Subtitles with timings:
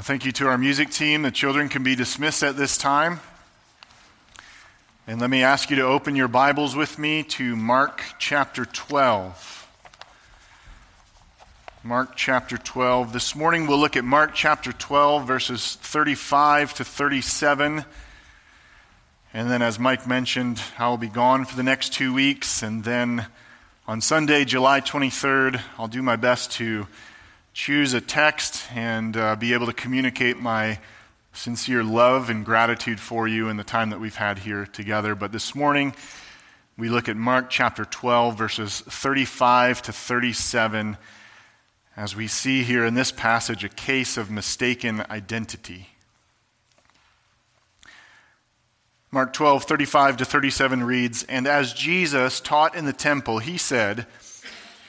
[0.00, 1.22] Thank you to our music team.
[1.22, 3.18] The children can be dismissed at this time.
[5.08, 9.68] And let me ask you to open your Bibles with me to Mark chapter 12.
[11.82, 13.12] Mark chapter 12.
[13.12, 17.84] This morning we'll look at Mark chapter 12, verses 35 to 37.
[19.34, 22.62] And then, as Mike mentioned, I will be gone for the next two weeks.
[22.62, 23.26] And then
[23.88, 26.86] on Sunday, July 23rd, I'll do my best to
[27.58, 30.78] choose a text and uh, be able to communicate my
[31.32, 35.16] sincere love and gratitude for you in the time that we've had here together.
[35.16, 35.92] But this morning,
[36.76, 40.96] we look at Mark chapter 12, verses 35 to 37,
[41.96, 45.88] as we see here in this passage a case of mistaken identity.
[49.10, 54.06] Mark 12, 35 to 37 reads And as Jesus taught in the temple, he said,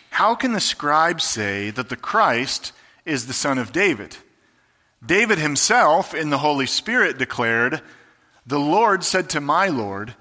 [0.09, 2.71] how can the scribes say that the Christ
[3.05, 4.17] is the son of David?
[5.05, 7.81] David himself, in the Holy Spirit, declared,
[8.45, 10.15] The Lord said to my Lord,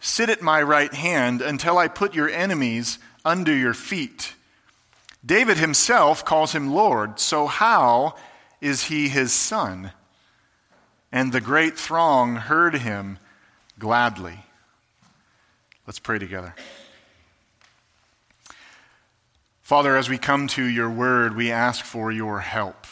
[0.00, 4.34] Sit at my right hand until I put your enemies under your feet.
[5.24, 8.16] David himself calls him Lord, so how
[8.60, 9.92] is he his son?
[11.12, 13.18] And the great throng heard him
[13.78, 14.40] gladly.
[15.86, 16.54] Let's pray together.
[19.62, 22.86] Father, as we come to your word, we ask for your help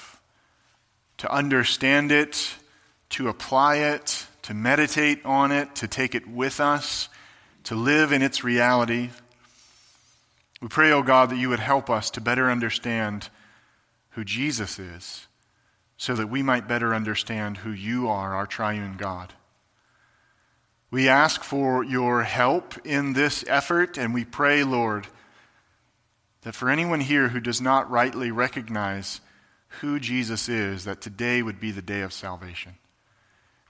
[1.18, 2.54] to understand it,
[3.10, 7.08] to apply it, to meditate on it, to take it with us,
[7.64, 9.10] to live in its reality.
[10.62, 13.28] We pray, O oh God, that you would help us to better understand
[14.10, 15.26] who Jesus is,
[15.96, 19.34] so that we might better understand who you are, our triune God.
[20.90, 25.08] We ask for your help in this effort, and we pray, Lord,
[26.42, 29.20] that for anyone here who does not rightly recognize
[29.80, 32.74] who Jesus is, that today would be the day of salvation.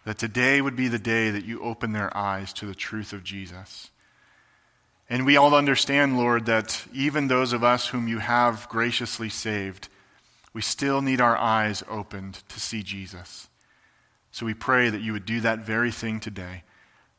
[0.04, 3.24] That today would be the day that you open their eyes to the truth of
[3.24, 3.90] Jesus.
[5.10, 9.88] And we all understand, Lord, that even those of us whom you have graciously saved,
[10.52, 13.48] we still need our eyes opened to see Jesus.
[14.30, 16.62] So we pray that you would do that very thing today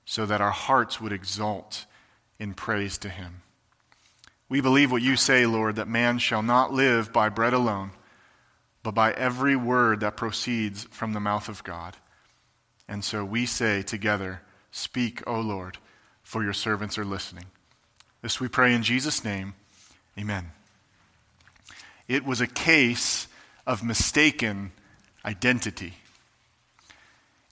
[0.06, 1.86] so that our hearts would exult
[2.40, 3.41] in praise to him.
[4.52, 7.92] We believe what you say, Lord, that man shall not live by bread alone,
[8.84, 11.96] but by every word that proceeds from the mouth of God.
[12.86, 15.78] And so we say together, Speak, O Lord,
[16.22, 17.46] for your servants are listening.
[18.22, 19.54] This we pray in Jesus' name.
[20.20, 20.52] Amen.
[22.10, 23.30] It was a case
[23.66, 24.74] of mistaken
[25.24, 25.94] identity.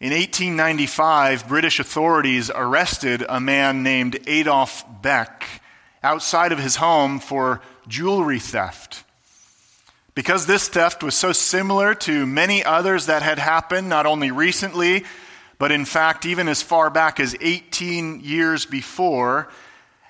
[0.02, 5.59] In 1895, British authorities arrested a man named Adolf Beck
[6.04, 9.04] outside of his home for jewelry theft.
[10.16, 15.06] Because this theft was so similar to many others that had happened, not only recently,
[15.58, 19.50] but in fact, even as far back as 18 years before,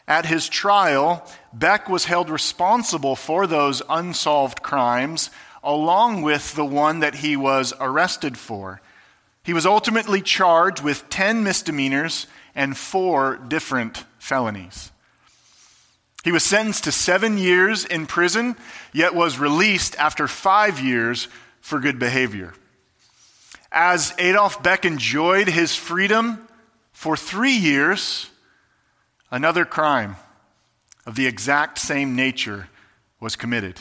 [0.08, 5.30] at his trial, Beck was held responsible for those unsolved crimes,
[5.64, 8.82] along with the one that he was arrested for.
[9.44, 14.92] He was ultimately charged with 10 misdemeanors and four different felonies.
[16.24, 18.56] He was sentenced to seven years in prison,
[18.92, 21.28] yet was released after five years
[21.62, 22.54] for good behavior.
[23.72, 26.48] As Adolf Beck enjoyed his freedom
[26.92, 28.30] for three years,
[29.32, 30.18] another crime
[31.06, 32.68] of the exact same nature
[33.20, 33.80] was committed.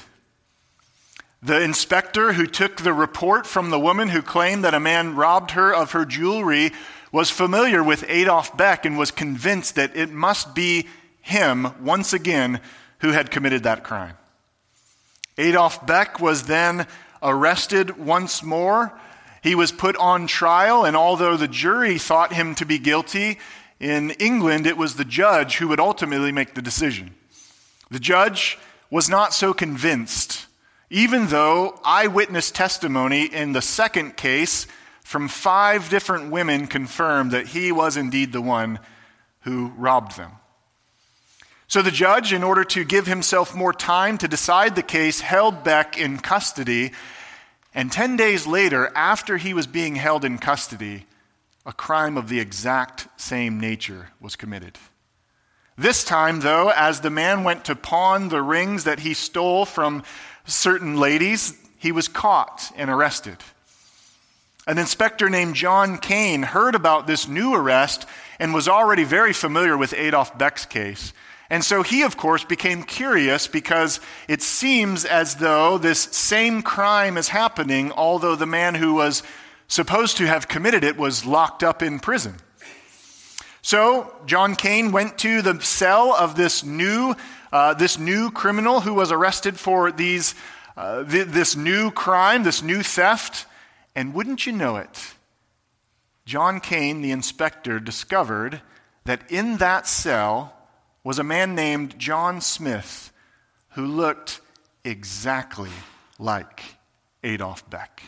[1.43, 5.53] The inspector who took the report from the woman who claimed that a man robbed
[5.53, 6.73] her of her jewelry
[7.13, 10.87] was familiar with Adolf Beck and was convinced that it must be
[11.29, 12.61] him once again
[13.01, 14.17] who had committed that crime.
[15.37, 16.87] Adolf Beck was then
[17.23, 18.93] arrested once more.
[19.43, 23.39] He was put on trial, and although the jury thought him to be guilty,
[23.79, 27.15] in England it was the judge who would ultimately make the decision.
[27.91, 28.59] The judge
[28.91, 30.47] was not so convinced,
[30.91, 34.67] even though eyewitness testimony in the second case
[35.05, 38.79] from five different women confirmed that he was indeed the one
[39.43, 40.33] who robbed them.
[41.69, 45.65] So the judge, in order to give himself more time to decide the case, held
[45.65, 46.93] Beck in custody.
[47.75, 51.05] And 10 days later, after he was being held in custody,
[51.67, 54.79] a crime of the exact same nature was committed.
[55.77, 60.03] This time, though, as the man went to pawn the rings that he stole from
[60.47, 63.37] certain ladies, he was caught and arrested.
[64.67, 68.07] An inspector named John Kane heard about this new arrest
[68.39, 71.13] and was already very familiar with Adolf Beck's case.
[71.51, 77.17] And so he, of course, became curious because it seems as though this same crime
[77.17, 79.23] is happening, although the man who was
[79.67, 82.35] supposed to have committed it was locked up in prison.
[83.63, 87.15] So John Kane went to the cell of this new,
[87.51, 90.35] uh, this new criminal who was arrested for these,
[90.77, 93.47] uh, th- this new crime, this new theft.
[93.95, 95.15] And wouldn't you know it,
[96.25, 98.61] John Kane, the inspector, discovered
[99.05, 100.55] that in that cell
[101.09, 103.15] was a man named John Smith
[103.71, 104.43] who looked
[104.85, 105.71] exactly
[106.19, 106.63] like
[107.25, 108.03] Adolf Beck.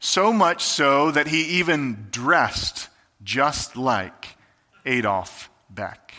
[0.00, 2.88] So much so that he even dressed
[3.22, 4.36] just like
[4.84, 6.12] Adolf Beck.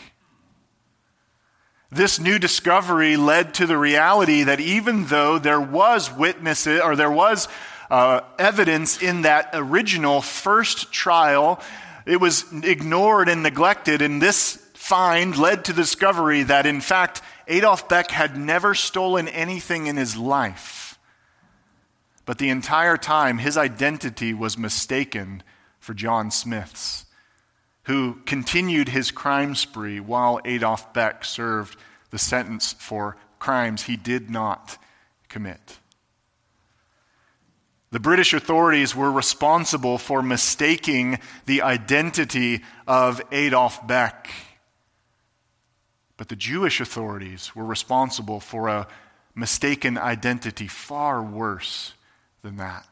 [1.90, 7.12] This new discovery led to the reality that even though there was witnesses or there
[7.12, 7.48] was
[7.90, 11.60] uh, evidence in that original first trial
[12.06, 17.22] it was ignored and neglected, and this find led to the discovery that, in fact,
[17.48, 20.98] Adolf Beck had never stolen anything in his life.
[22.26, 25.42] But the entire time, his identity was mistaken
[25.78, 27.04] for John Smith's,
[27.84, 31.78] who continued his crime spree while Adolf Beck served
[32.10, 34.78] the sentence for crimes he did not
[35.28, 35.78] commit.
[37.94, 44.28] The British authorities were responsible for mistaking the identity of Adolf Beck.
[46.16, 48.88] But the Jewish authorities were responsible for a
[49.36, 51.94] mistaken identity far worse
[52.42, 52.84] than that.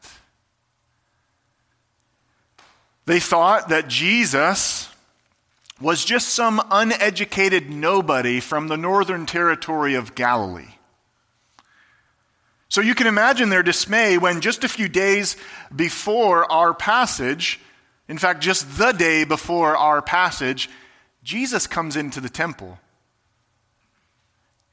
[3.03, 4.87] They thought that Jesus
[5.81, 10.75] was just some uneducated nobody from the northern territory of Galilee.
[12.73, 15.37] So you can imagine their dismay when just a few days
[15.75, 17.59] before our passage,
[18.07, 20.71] in fact, just the day before our passage,
[21.23, 22.79] Jesus comes into the temple.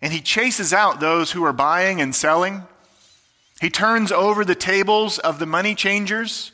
[0.00, 2.62] And he chases out those who are buying and selling.
[3.61, 6.52] He turns over the tables of the money changers.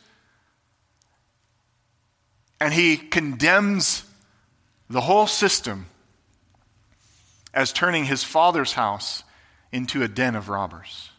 [2.60, 4.02] And he condemns
[4.90, 5.86] the whole system
[7.54, 9.22] as turning his father's house
[9.70, 11.10] into a den of robbers.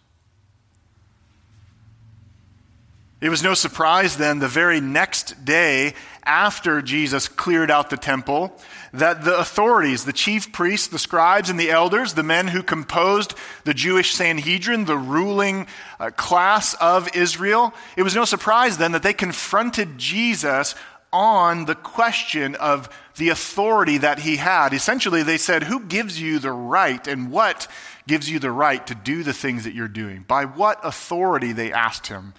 [3.20, 8.56] It was no surprise then, the very next day after Jesus cleared out the temple,
[8.94, 13.34] that the authorities, the chief priests, the scribes, and the elders, the men who composed
[13.64, 15.66] the Jewish Sanhedrin, the ruling
[16.00, 20.76] uh, class of Israel, it was no surprise then that they confronted Jesus
[21.12, 24.74] on the question of the authority that he had.
[24.74, 27.68] Essentially, they said, Who gives you the right and what
[28.06, 30.24] gives you the right to do the things that you're doing?
[30.28, 32.36] By what authority, they asked him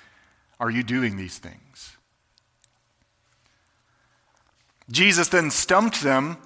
[0.61, 1.97] are you doing these things?
[4.91, 6.39] Jesus then stumped them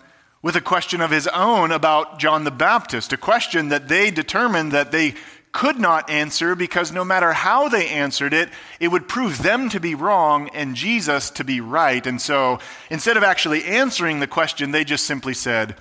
[0.42, 4.72] with a question of his own about John the Baptist, a question that they determined
[4.72, 5.14] that they
[5.52, 8.48] could not answer because no matter how they answered it,
[8.80, 12.04] it would prove them to be wrong and Jesus to be right.
[12.06, 12.58] And so
[12.90, 15.76] instead of actually answering the question, they just simply said,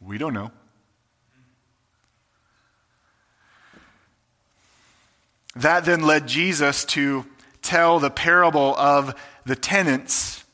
[0.00, 0.52] We don't know.
[5.56, 7.26] That then led Jesus to
[7.66, 9.14] tell the parable of
[9.44, 10.44] the tenants,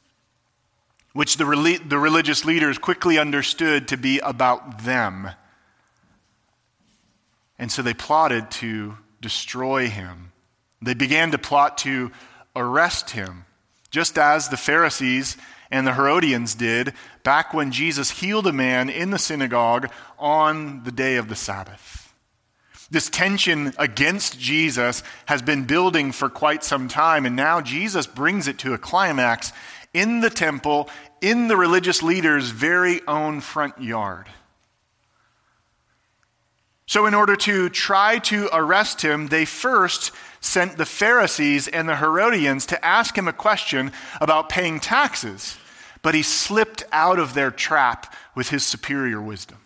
[1.13, 5.31] which the, the religious leaders quickly understood to be about them.
[7.59, 10.33] And so they plotted to destroy him.
[10.81, 12.11] They began to plot to
[12.57, 13.45] arrest him,
[13.91, 15.37] just as the Pharisees
[15.71, 16.93] and the Herodians did
[17.23, 22.02] back when Jesus healed a man in the synagogue on the day of the Sabbath.
[22.93, 28.47] This tension against Jesus has been building for quite some time, and now Jesus brings
[28.47, 29.51] it to a climax
[29.95, 30.91] in the temple,
[31.23, 34.27] in the religious leader's very own front yard.
[36.85, 41.97] So, in order to try to arrest him, they first sent the Pharisees and the
[41.97, 45.57] Herodians to ask him a question about paying taxes,
[46.03, 49.62] but he slipped out of their trap with his superior wisdom.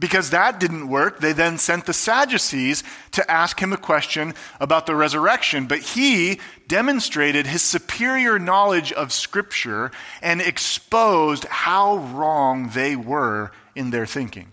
[0.00, 2.82] Because that didn't work, they then sent the Sadducees
[3.12, 5.66] to ask him a question about the resurrection.
[5.66, 13.90] But he demonstrated his superior knowledge of Scripture and exposed how wrong they were in
[13.90, 14.50] their thinking.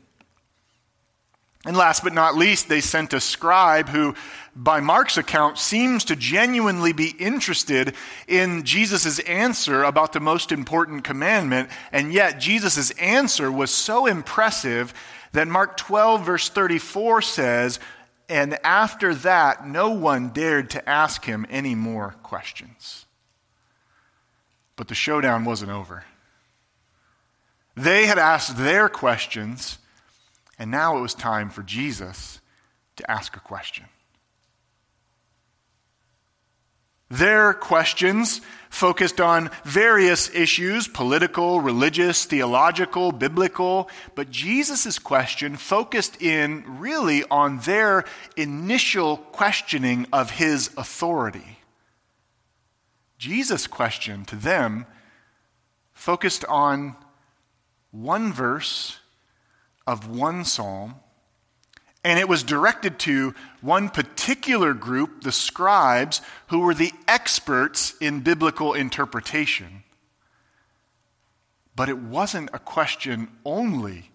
[1.66, 4.16] And last but not least, they sent a scribe who,
[4.56, 7.94] by Mark's account, seems to genuinely be interested
[8.28, 11.70] in Jesus' answer about the most important commandment.
[11.92, 14.92] And yet, Jesus' answer was so impressive
[15.32, 17.80] then Mark 12, verse 34 says,
[18.28, 23.06] And after that, no one dared to ask him any more questions.
[24.76, 26.04] But the showdown wasn't over.
[27.76, 29.78] They had asked their questions,
[30.60, 32.42] and now it was time for Jesus
[32.98, 33.86] to ask a question.
[37.12, 38.40] Their questions
[38.70, 47.60] focused on various issues political, religious, theological, biblical, but Jesus' question focused in really on
[47.60, 48.06] their
[48.38, 51.60] initial questioning of his authority.
[53.18, 54.86] Jesus' question to them
[55.92, 56.96] focused on
[57.92, 59.00] one verse
[59.86, 60.96] of one psalm
[62.04, 68.22] and it was directed to one particular group, the scribes, who were the experts in
[68.22, 69.84] biblical interpretation.
[71.76, 74.12] But it wasn't a question only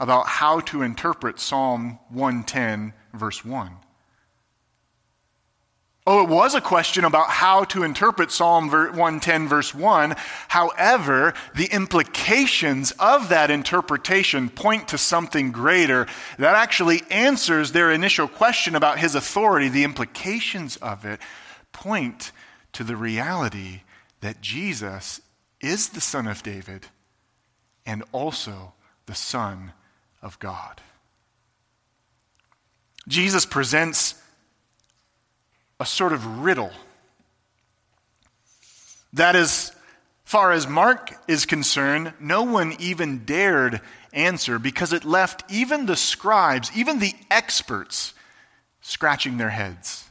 [0.00, 3.76] about how to interpret Psalm 110, verse 1.
[6.06, 10.14] Oh, it was a question about how to interpret Psalm 110, verse 1.
[10.48, 16.06] However, the implications of that interpretation point to something greater
[16.38, 19.70] that actually answers their initial question about his authority.
[19.70, 21.20] The implications of it
[21.72, 22.32] point
[22.74, 23.80] to the reality
[24.20, 25.22] that Jesus
[25.62, 26.88] is the Son of David
[27.86, 28.74] and also
[29.06, 29.72] the Son
[30.20, 30.82] of God.
[33.08, 34.16] Jesus presents
[35.84, 36.72] a sort of riddle.
[39.12, 39.70] That as
[40.24, 43.82] far as Mark is concerned, no one even dared
[44.14, 48.14] answer because it left even the scribes, even the experts,
[48.80, 50.08] scratching their heads.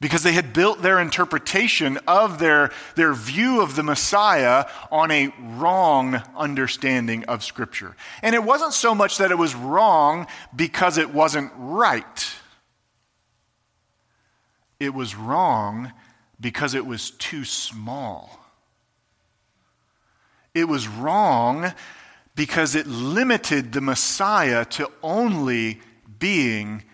[0.00, 5.32] Because they had built their interpretation of their, their view of the Messiah on a
[5.40, 7.96] wrong understanding of Scripture.
[8.20, 12.34] And it wasn't so much that it was wrong because it wasn't right.
[14.80, 15.92] It was wrong
[16.40, 18.38] because it was too small.
[20.54, 21.72] It was wrong
[22.34, 25.80] because it limited the Messiah to only
[26.18, 26.84] being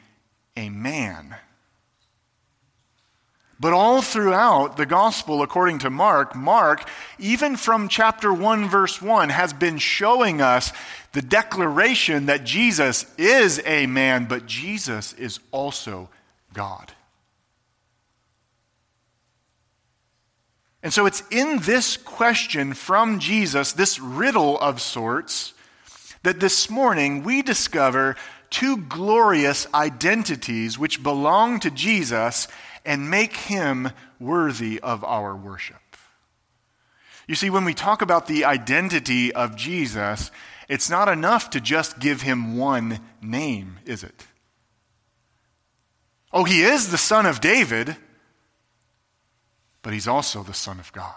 [0.56, 1.36] a man.
[3.60, 6.88] But all throughout the gospel, according to Mark, Mark,
[7.18, 10.72] even from chapter 1, verse 1, has been showing us
[11.12, 16.08] the declaration that Jesus is a man, but Jesus is also
[16.54, 16.93] God.
[20.84, 25.54] And so it's in this question from Jesus, this riddle of sorts,
[26.24, 28.16] that this morning we discover
[28.50, 32.48] two glorious identities which belong to Jesus
[32.84, 35.80] and make him worthy of our worship.
[37.26, 40.30] You see, when we talk about the identity of Jesus,
[40.68, 44.26] it's not enough to just give him one name, is it?
[46.30, 47.96] Oh, he is the son of David
[49.84, 51.12] but he's also the Son of God.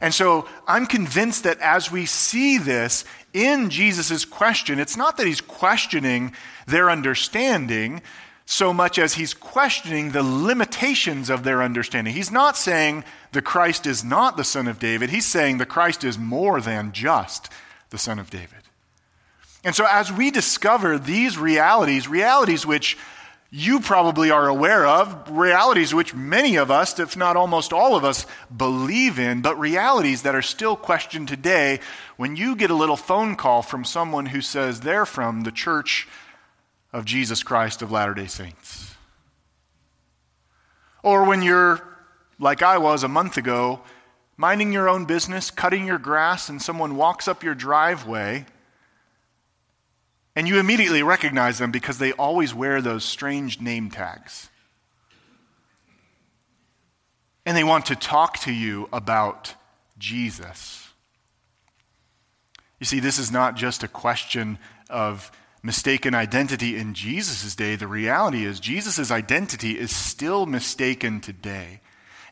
[0.00, 5.26] And so I'm convinced that as we see this in Jesus' question, it's not that
[5.26, 6.34] he's questioning
[6.66, 8.02] their understanding
[8.46, 12.12] so much as he's questioning the limitations of their understanding.
[12.12, 16.04] He's not saying the Christ is not the Son of David, he's saying the Christ
[16.04, 17.50] is more than just
[17.90, 18.48] the Son of David.
[19.62, 22.98] And so as we discover these realities, realities which
[23.56, 28.04] you probably are aware of, realities which many of us, if not almost all of
[28.04, 31.78] us, believe in, but realities that are still questioned today
[32.16, 36.08] when you get a little phone call from someone who says they're from the Church
[36.92, 38.96] of Jesus Christ of Latter day Saints.
[41.04, 41.80] Or when you're,
[42.40, 43.82] like I was a month ago,
[44.36, 48.46] minding your own business, cutting your grass, and someone walks up your driveway
[50.36, 54.48] and you immediately recognize them because they always wear those strange name tags.
[57.46, 59.54] And they want to talk to you about
[59.98, 60.88] Jesus.
[62.80, 64.58] You see, this is not just a question
[64.90, 65.30] of
[65.62, 67.76] mistaken identity in Jesus' day.
[67.76, 71.80] The reality is, Jesus' identity is still mistaken today.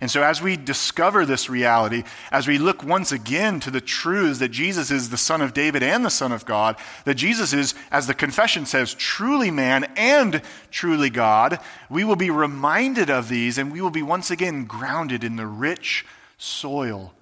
[0.03, 4.41] And so, as we discover this reality, as we look once again to the truths
[4.41, 7.77] that Jesus is the Son of David and the Son of God, that Jesus is,
[7.89, 10.43] as the confession says, truly man and
[10.73, 15.23] truly God, we will be reminded of these and we will be once again grounded
[15.23, 16.05] in the rich
[16.37, 17.15] soil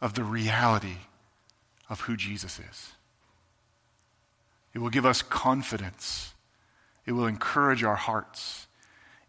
[0.00, 0.98] of the reality
[1.90, 2.92] of who Jesus is.
[4.72, 6.32] It will give us confidence,
[7.06, 8.68] it will encourage our hearts,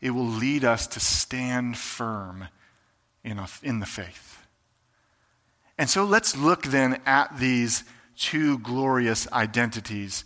[0.02, 2.48] it will lead us to stand firm
[3.26, 4.46] in, a, in the faith.
[5.78, 7.84] And so let's look then at these
[8.16, 10.24] two glorious identities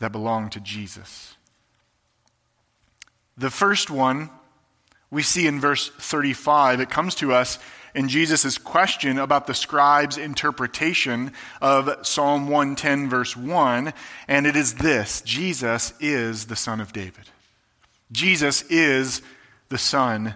[0.00, 1.36] that belong to Jesus.
[3.36, 4.30] The first one
[5.10, 6.80] we see in verse 35.
[6.80, 7.58] It comes to us
[7.94, 13.92] in Jesus' question about the scribe's interpretation of Psalm 110, verse 1,
[14.26, 17.24] and it is this Jesus is the Son of David.
[18.12, 19.22] Jesus is
[19.68, 20.34] the Son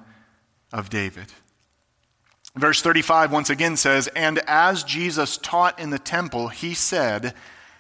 [0.73, 1.27] of David.
[2.55, 7.35] Verse 35 once again says, And as Jesus taught in the temple, he said,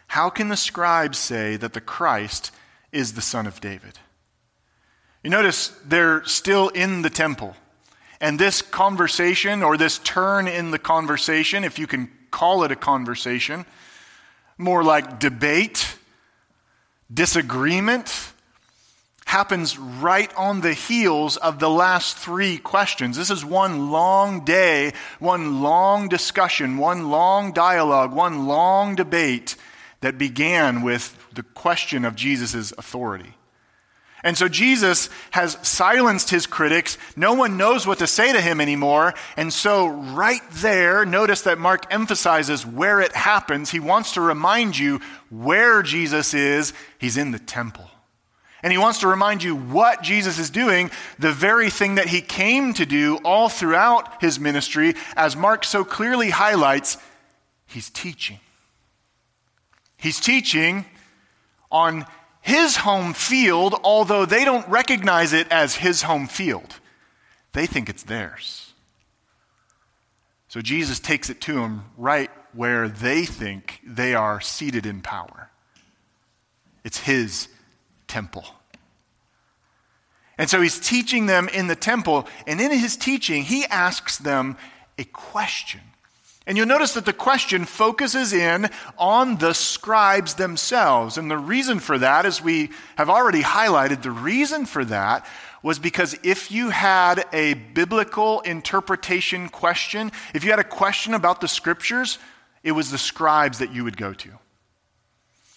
[0.09, 2.50] How can the scribes say that the Christ
[2.91, 3.99] is the Son of David?
[5.23, 7.55] You notice they're still in the temple.
[8.21, 12.76] And this conversation, or this turn in the conversation, if you can call it a
[12.76, 13.67] conversation,
[14.57, 15.97] more like debate,
[17.12, 18.32] disagreement,
[19.33, 23.17] happens right on the heels of the last three questions.
[23.17, 29.57] This is one long day, one long discussion, one long dialogue, one long debate
[30.03, 33.33] that began with the question of Jesus' authority.
[34.23, 36.99] And so Jesus has silenced his critics.
[37.17, 39.15] No one knows what to say to him anymore.
[39.39, 43.71] And so, right there, notice that Mark emphasizes where it happens.
[43.71, 46.75] He wants to remind you where Jesus is.
[46.99, 47.89] He's in the temple.
[48.62, 52.21] And he wants to remind you what Jesus is doing, the very thing that he
[52.21, 56.97] came to do all throughout his ministry, as Mark so clearly highlights,
[57.66, 58.38] he's teaching.
[59.97, 60.85] He's teaching
[61.71, 62.07] on
[62.40, 66.78] his home field, although they don't recognize it as his home field.
[67.52, 68.73] They think it's theirs.
[70.49, 75.50] So Jesus takes it to them right where they think they are seated in power.
[76.85, 77.49] It's his
[78.12, 78.45] temple.
[80.37, 84.59] And so he's teaching them in the temple, and in his teaching, he asks them
[84.99, 85.81] a question.
[86.47, 91.16] And you'll notice that the question focuses in on the scribes themselves.
[91.16, 95.25] And the reason for that, as we have already highlighted, the reason for that
[95.62, 101.40] was because if you had a biblical interpretation question, if you had a question about
[101.40, 102.19] the scriptures,
[102.62, 104.31] it was the scribes that you would go to.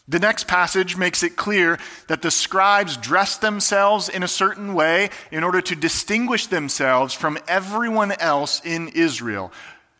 [0.07, 5.09] The next passage makes it clear that the scribes dressed themselves in a certain way
[5.31, 9.51] in order to distinguish themselves from everyone else in Israel.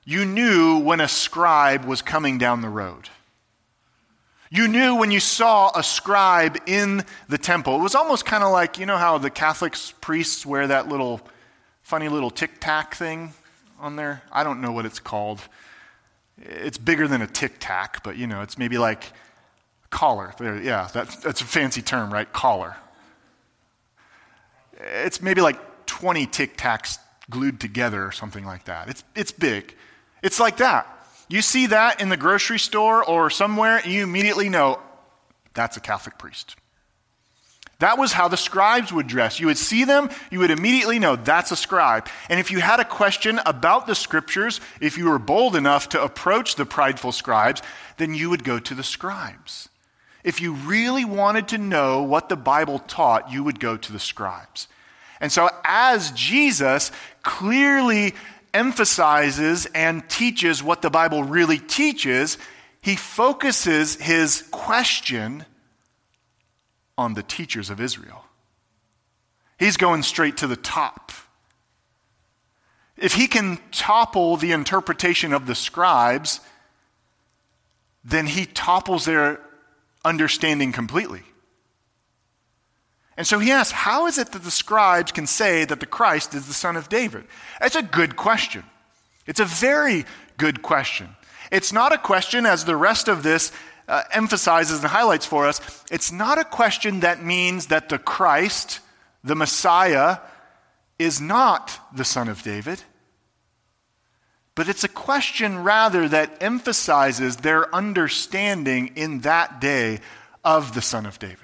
[0.03, 3.10] You knew when a scribe was coming down the road.
[4.51, 7.77] You knew when you saw a scribe in the temple.
[7.77, 11.19] It was almost kind of like, you know how the Catholic priests wear that little
[11.82, 13.34] funny little tic tac thing
[13.80, 14.21] on there?
[14.32, 15.41] I don't know what it's called.
[16.39, 19.12] It's bigger than a tic tac, but you know, it's maybe like
[19.89, 20.34] Collar.
[20.38, 22.32] There, yeah, that's, that's a fancy term, right?
[22.32, 22.76] Collar.
[24.78, 26.98] It's maybe like 20 tic tacs
[27.30, 28.89] glued together or something like that.
[28.89, 29.76] It's, it's big.
[30.21, 30.88] It's like that.
[31.28, 34.80] You see that in the grocery store or somewhere, and you immediately know
[35.54, 36.56] that's a Catholic priest.
[37.80, 39.39] That was how the scribes would dress.
[39.39, 42.08] You would see them, you would immediately know that's a scribe.
[42.30, 46.02] And if you had a question about the scriptures, if you were bold enough to
[46.02, 47.62] approach the prideful scribes,
[47.98, 49.69] then you would go to the scribes.
[50.25, 53.99] If you really wanted to know what the Bible taught, you would go to the
[53.99, 54.67] scribes.
[55.21, 58.15] And so, as Jesus clearly
[58.51, 62.39] emphasizes and teaches what the Bible really teaches,
[62.81, 65.45] he focuses his question
[66.97, 68.25] on the teachers of Israel.
[69.59, 71.11] He's going straight to the top.
[72.97, 76.39] If he can topple the interpretation of the scribes,
[78.03, 79.39] then he topples their
[80.06, 81.24] understanding completely.
[83.18, 86.34] And so he asks, How is it that the scribes can say that the Christ
[86.34, 87.26] is the son of David?
[87.60, 88.63] That's a good question.
[89.26, 90.06] It's a very
[90.38, 91.10] good question.
[91.52, 93.52] It's not a question, as the rest of this
[93.88, 98.80] uh, emphasizes and highlights for us, it's not a question that means that the Christ,
[99.24, 100.18] the Messiah,
[100.98, 102.82] is not the son of David.
[104.56, 110.00] But it's a question rather that emphasizes their understanding in that day
[110.46, 111.39] of the Son of David.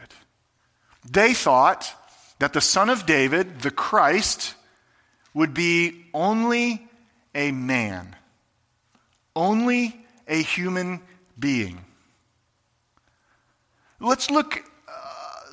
[1.09, 1.93] They thought
[2.39, 4.55] that the Son of David, the Christ,
[5.33, 6.87] would be only
[7.35, 8.15] a man,
[9.35, 11.01] only a human
[11.37, 11.83] being.
[13.99, 14.91] Let's look, uh,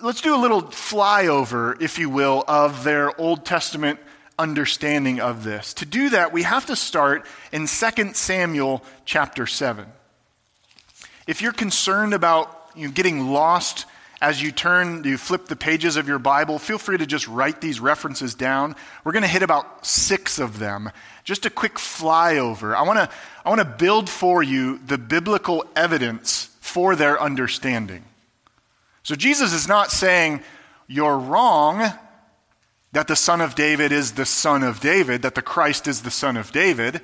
[0.03, 3.99] let's do a little flyover, if you will, of their Old Testament
[4.39, 5.75] understanding of this.
[5.75, 9.87] To do that, we have to start in 2 Samuel chapter 7.
[11.27, 13.87] If you're concerned about you know, getting lost
[14.21, 17.61] as you turn, you flip the pages of your Bible, feel free to just write
[17.61, 18.75] these references down.
[19.05, 20.91] We're going to hit about six of them.
[21.23, 22.75] Just a quick flyover.
[22.75, 23.09] I want to
[23.45, 28.05] I want to build for you the biblical evidence for their understanding.
[29.05, 30.43] So Jesus is not saying
[30.89, 31.93] you're wrong
[32.93, 36.11] that the Son of David is the Son of David, that the Christ is the
[36.11, 37.01] Son of David.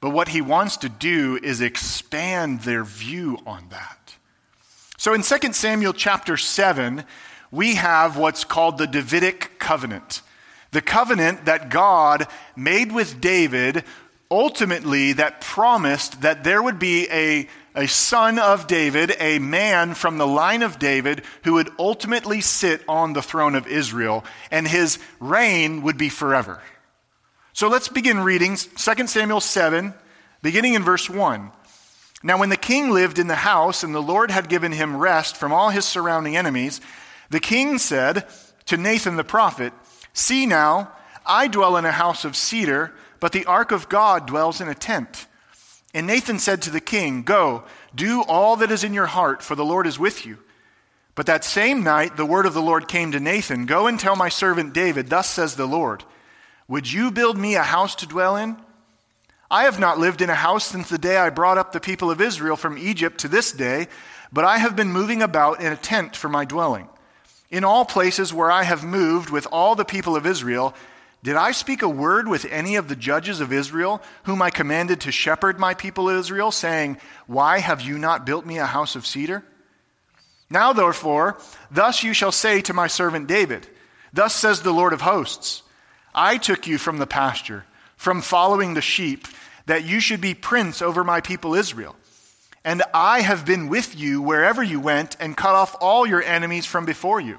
[0.00, 4.16] But what he wants to do is expand their view on that.
[4.98, 7.04] So in 2 Samuel chapter 7,
[7.50, 10.22] we have what's called the Davidic covenant.
[10.72, 13.84] The covenant that God made with David,
[14.30, 20.18] ultimately, that promised that there would be a, a son of David, a man from
[20.18, 24.98] the line of David, who would ultimately sit on the throne of Israel, and his
[25.18, 26.62] reign would be forever.
[27.52, 29.94] So let's begin reading 2 Samuel 7,
[30.42, 31.50] beginning in verse 1.
[32.22, 35.36] Now, when the king lived in the house, and the Lord had given him rest
[35.36, 36.80] from all his surrounding enemies,
[37.30, 38.26] the king said
[38.66, 39.72] to Nathan the prophet,
[40.12, 40.92] See now,
[41.26, 44.74] I dwell in a house of cedar, but the ark of God dwells in a
[44.74, 45.26] tent.
[45.94, 47.62] And Nathan said to the king, Go,
[47.94, 50.38] do all that is in your heart, for the Lord is with you.
[51.14, 54.16] But that same night the word of the Lord came to Nathan Go and tell
[54.16, 56.02] my servant David, Thus says the Lord,
[56.66, 58.56] Would you build me a house to dwell in?
[59.48, 62.10] I have not lived in a house since the day I brought up the people
[62.10, 63.86] of Israel from Egypt to this day,
[64.32, 66.88] but I have been moving about in a tent for my dwelling.
[67.50, 70.74] In all places where I have moved with all the people of Israel,
[71.24, 75.00] did I speak a word with any of the judges of Israel, whom I commanded
[75.00, 79.06] to shepherd my people Israel, saying, Why have you not built me a house of
[79.06, 79.42] cedar?
[80.50, 81.38] Now, therefore,
[81.70, 83.66] thus you shall say to my servant David,
[84.12, 85.62] Thus says the Lord of hosts,
[86.14, 87.64] I took you from the pasture,
[87.96, 89.26] from following the sheep,
[89.64, 91.96] that you should be prince over my people Israel.
[92.66, 96.66] And I have been with you wherever you went and cut off all your enemies
[96.66, 97.38] from before you.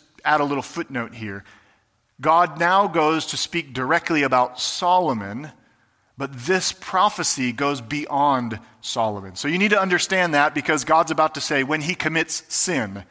[0.25, 1.43] add a little footnote here.
[2.19, 5.51] God now goes to speak directly about Solomon,
[6.17, 9.35] but this prophecy goes beyond Solomon.
[9.35, 13.03] So you need to understand that because God's about to say when he commits sin,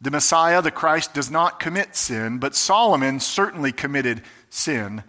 [0.00, 5.04] the Messiah, the Christ, does not commit sin, but Solomon certainly committed sin.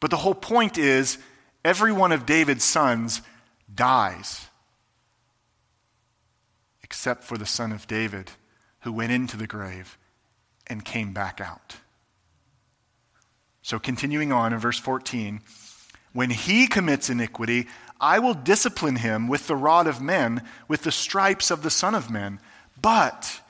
[0.00, 1.18] But the whole point is
[1.64, 3.20] every one of David's sons
[3.72, 4.48] dies
[6.88, 8.30] except for the son of David
[8.80, 9.97] who went into the grave
[10.68, 11.76] and came back out.
[13.62, 15.40] So, continuing on in verse 14,
[16.12, 17.66] when he commits iniquity,
[18.00, 21.94] I will discipline him with the rod of men, with the stripes of the Son
[21.94, 22.40] of Men.
[22.80, 23.40] But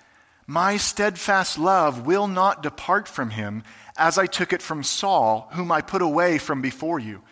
[0.46, 3.62] my steadfast love will not depart from him,
[3.96, 7.22] as I took it from Saul, whom I put away from before you.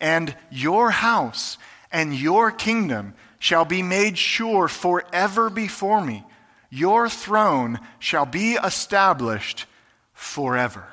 [0.00, 1.58] And your house
[1.90, 6.24] and your kingdom shall be made sure forever before me.
[6.74, 9.66] Your throne shall be established
[10.12, 10.84] forever.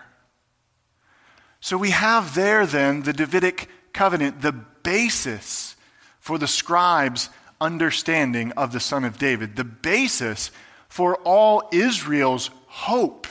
[1.60, 5.76] So we have there then the Davidic covenant, the basis
[6.20, 10.52] for the scribes' understanding of the Son of David, the basis
[10.88, 13.26] for all Israel's hope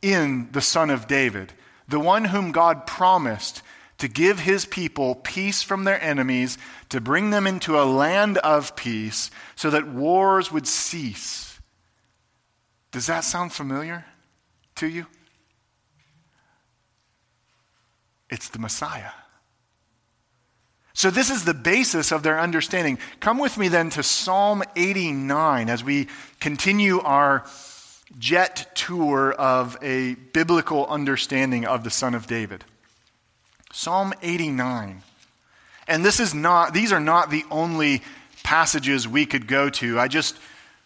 [0.00, 1.52] in the Son of David,
[1.86, 3.60] the one whom God promised
[3.98, 6.56] to give his people peace from their enemies,
[6.88, 11.49] to bring them into a land of peace, so that wars would cease.
[12.92, 14.04] Does that sound familiar
[14.76, 15.06] to you?
[18.28, 19.10] It's the Messiah.
[20.92, 22.98] So, this is the basis of their understanding.
[23.20, 26.08] Come with me then to Psalm 89 as we
[26.40, 27.44] continue our
[28.18, 32.64] jet tour of a biblical understanding of the Son of David.
[33.72, 35.02] Psalm 89.
[35.86, 38.02] And this is not, these are not the only
[38.42, 39.98] passages we could go to.
[39.98, 40.36] I just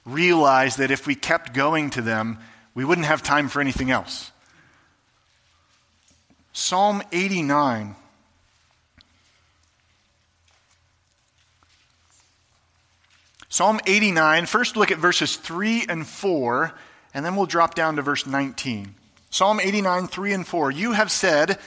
[0.04, 2.38] realized that if we kept going to them,
[2.74, 4.30] we wouldn't have time for anything else.
[6.52, 7.96] Psalm 89.
[13.48, 16.74] Psalm 89, first look at verses 3 and 4,
[17.14, 18.96] and then we'll drop down to verse 19.
[19.30, 20.70] Psalm 89, 3 and 4.
[20.72, 21.58] You have said,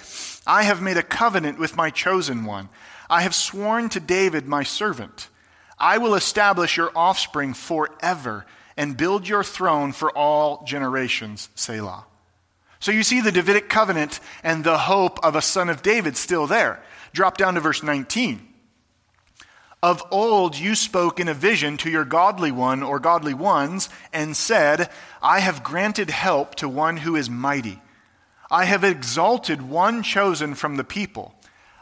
[0.46, 2.68] I have made a covenant with my chosen one.
[3.10, 5.30] I have sworn to David, my servant,
[5.80, 11.50] I will establish your offspring forever and build your throne for all generations.
[11.56, 12.06] Selah.
[12.80, 16.48] So you see the Davidic covenant and the hope of a son of David still
[16.48, 16.84] there.
[17.14, 18.48] Drop down to verse 19.
[19.82, 24.36] Of old you spoke in a vision to your godly one or godly ones and
[24.36, 24.90] said,
[25.22, 27.82] I have granted help to one who is mighty.
[28.50, 31.36] I have exalted one chosen from the people.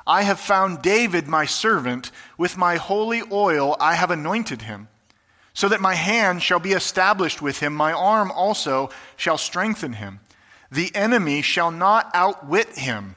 [0.08, 2.12] I have found David my servant.
[2.38, 4.88] With my holy oil I have anointed him,
[5.54, 10.20] so that my hand shall be established with him, my arm also shall strengthen him.
[10.72, 13.16] The enemy shall not outwit him.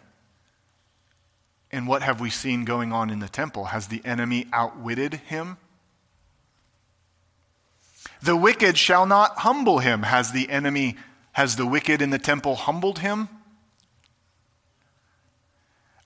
[1.71, 3.67] And what have we seen going on in the temple?
[3.67, 5.59] Has the enemy outwitted him?
[8.23, 10.03] The wicked shall not humble him.
[10.03, 10.97] Has the enemy,
[11.33, 13.29] has the wicked in the temple humbled him?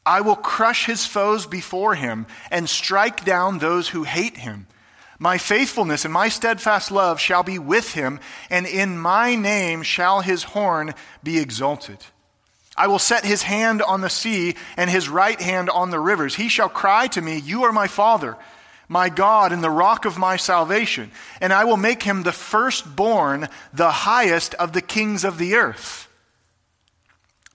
[0.05, 4.67] I will crush his foes before him and strike down those who hate him.
[5.19, 8.19] My faithfulness and my steadfast love shall be with him,
[8.51, 11.99] and in my name shall his horn be exalted.
[12.77, 16.35] I will set his hand on the sea and his right hand on the rivers.
[16.35, 18.37] He shall cry to me, You are my Father,
[18.89, 21.13] my God, and the rock of my salvation.
[21.41, 26.02] And I will make him the firstborn, the highest of the kings of the earth.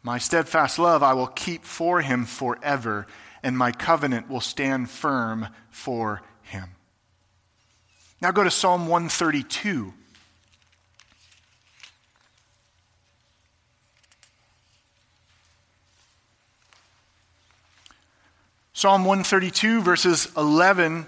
[0.08, 3.08] My steadfast love I will keep for him forever,
[3.43, 6.70] and my covenant will stand firm for him.
[8.22, 9.93] Now go to Psalm 132.
[18.72, 21.06] Psalm 132, verses 11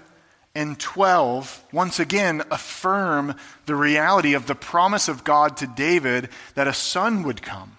[0.54, 3.34] and 12, once again affirm
[3.64, 7.78] the reality of the promise of God to David that a son would come.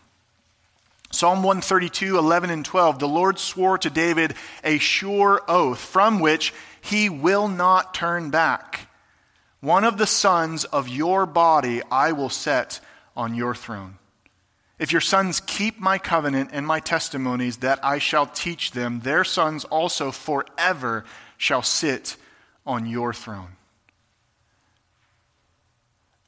[1.12, 3.00] Psalm 132, 11 and 12.
[3.00, 8.88] The Lord swore to David a sure oath from which he will not turn back.
[9.60, 12.80] One of the sons of your body I will set
[13.16, 13.98] on your throne.
[14.80, 19.24] If your sons keep my covenant and my testimonies that I shall teach them, their
[19.24, 21.06] sons also forever
[21.38, 22.16] shall sit
[22.66, 23.58] on your throne.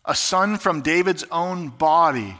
[0.06, 2.36] A son from David's own body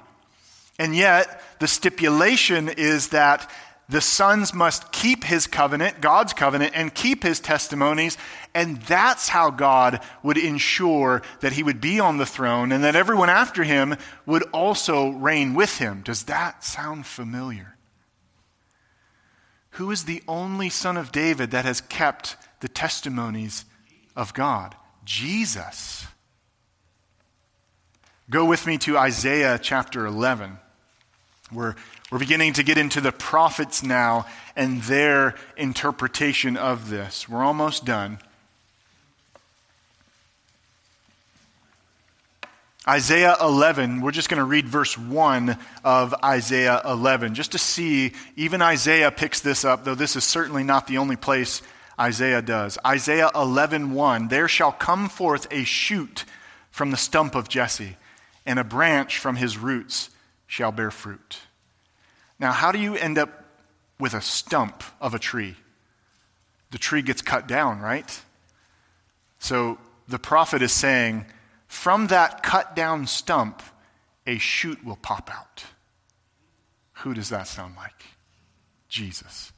[0.80, 3.50] and yet, the stipulation is that
[3.90, 8.18] the sons must keep his covenant, God's covenant, and keep his testimonies.
[8.54, 12.96] And that's how God would ensure that he would be on the throne and that
[12.96, 16.02] everyone after him would also reign with him.
[16.04, 17.76] Does that sound familiar?
[19.72, 23.66] Who is the only son of David that has kept the testimonies
[24.16, 24.76] of God?
[25.04, 26.08] Jesus.
[28.30, 30.58] Go with me to Isaiah chapter 11.
[31.54, 31.76] We're,
[32.12, 37.28] we're beginning to get into the prophets now and their interpretation of this.
[37.28, 38.20] We're almost done.
[42.86, 48.12] Isaiah 11, we're just going to read verse 1 of Isaiah 11 just to see.
[48.36, 51.62] Even Isaiah picks this up, though this is certainly not the only place
[51.98, 52.78] Isaiah does.
[52.86, 56.26] Isaiah 11, 1, There shall come forth a shoot
[56.72, 57.96] from the stump of Jesse,
[58.46, 60.10] and a branch from his roots
[60.54, 61.40] shall bear fruit.
[62.38, 63.44] Now, how do you end up
[64.00, 65.56] with a stump of a tree?
[66.70, 68.22] The tree gets cut down, right?
[69.40, 71.26] So the prophet is saying,
[71.66, 73.64] from that cut down stump,
[74.28, 75.64] a shoot will pop out.
[76.98, 78.04] Who does that sound like?
[78.88, 79.54] Jesus.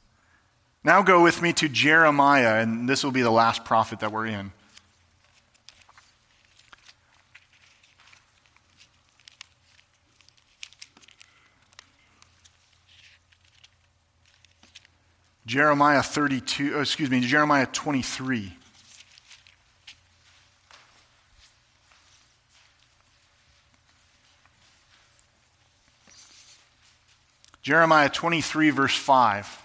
[0.82, 4.28] Now go with me to Jeremiah, and this will be the last prophet that we're
[4.28, 4.50] in.
[15.46, 18.52] Jeremiah 32, oh, excuse me, Jeremiah 23.
[27.62, 29.62] Jeremiah 23, verse 5.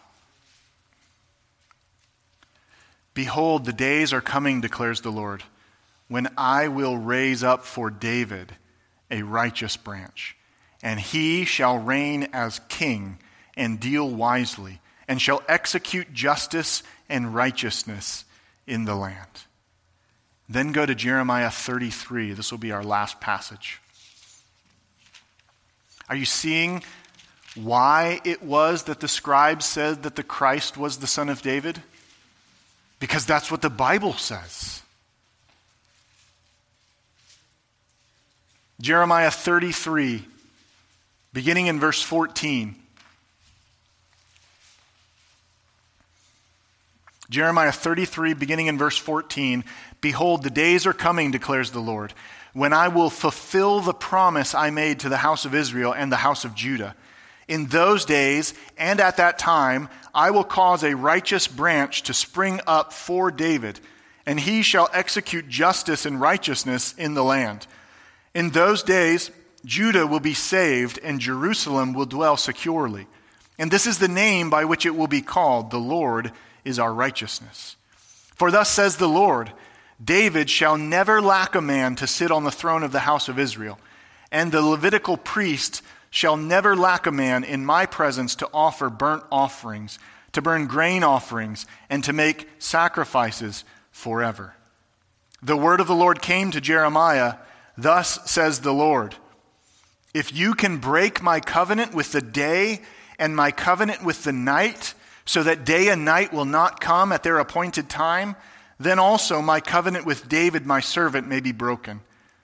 [3.15, 5.43] Behold, the days are coming, declares the Lord,
[6.07, 8.53] when I will raise up for David
[9.09, 10.37] a righteous branch,
[10.83, 13.17] and he shall reign as king
[13.57, 14.79] and deal wisely
[15.11, 18.23] and shall execute justice and righteousness
[18.65, 19.27] in the land.
[20.47, 22.31] Then go to Jeremiah 33.
[22.31, 23.81] This will be our last passage.
[26.07, 26.81] Are you seeing
[27.55, 31.83] why it was that the scribes said that the Christ was the son of David?
[33.01, 34.81] Because that's what the Bible says.
[38.79, 40.25] Jeremiah 33,
[41.33, 42.80] beginning in verse 14.
[47.31, 49.63] Jeremiah 33, beginning in verse 14
[50.01, 52.13] Behold, the days are coming, declares the Lord,
[52.51, 56.17] when I will fulfill the promise I made to the house of Israel and the
[56.17, 56.93] house of Judah.
[57.47, 62.59] In those days and at that time, I will cause a righteous branch to spring
[62.67, 63.79] up for David,
[64.25, 67.65] and he shall execute justice and righteousness in the land.
[68.33, 69.31] In those days,
[69.63, 73.07] Judah will be saved, and Jerusalem will dwell securely.
[73.57, 76.93] And this is the name by which it will be called the Lord is our
[76.93, 77.75] righteousness.
[78.35, 79.51] For thus says the Lord
[80.03, 83.37] David shall never lack a man to sit on the throne of the house of
[83.37, 83.79] Israel,
[84.31, 89.23] and the Levitical priest shall never lack a man in my presence to offer burnt
[89.31, 89.99] offerings,
[90.31, 94.55] to burn grain offerings, and to make sacrifices forever.
[95.43, 97.35] The word of the Lord came to Jeremiah
[97.77, 99.15] Thus says the Lord
[100.13, 102.81] If you can break my covenant with the day
[103.17, 104.93] and my covenant with the night,
[105.31, 108.35] so that day and night will not come at their appointed time,
[108.77, 112.01] then also my covenant with David my servant may be broken,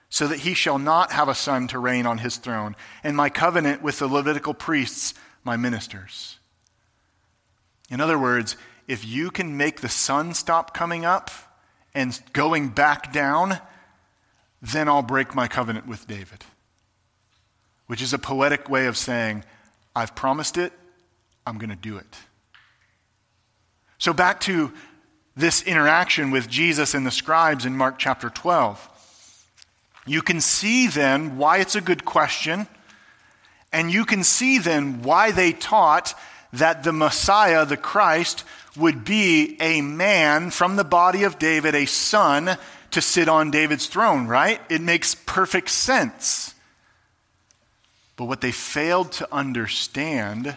[0.08, 2.74] so that he shall not have a son to reign on his throne,
[3.04, 5.12] and my covenant with the Levitical priests
[5.44, 6.38] my ministers.
[7.90, 11.30] In other words, if you can make the sun stop coming up
[11.92, 13.58] and going back down,
[14.62, 16.42] then I'll break my covenant with David.
[17.86, 19.44] Which is a poetic way of saying,
[19.94, 20.72] I've promised it,
[21.46, 22.16] I'm going to do it.
[23.98, 24.72] So, back to
[25.36, 28.88] this interaction with Jesus and the scribes in Mark chapter 12.
[30.06, 32.68] You can see then why it's a good question,
[33.72, 36.14] and you can see then why they taught
[36.52, 38.44] that the Messiah, the Christ,
[38.76, 42.56] would be a man from the body of David, a son
[42.92, 44.60] to sit on David's throne, right?
[44.70, 46.54] It makes perfect sense.
[48.16, 50.56] But what they failed to understand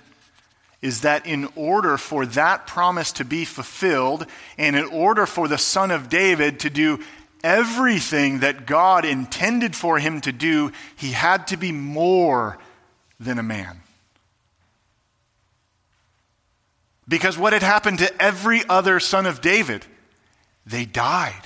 [0.82, 4.26] is that in order for that promise to be fulfilled,
[4.58, 7.00] and in order for the Son of David to do
[7.44, 12.58] everything that God intended for him to do, he had to be more
[13.20, 13.82] than a man.
[17.08, 19.86] Because what had happened to every other son of David?
[20.66, 21.42] They died.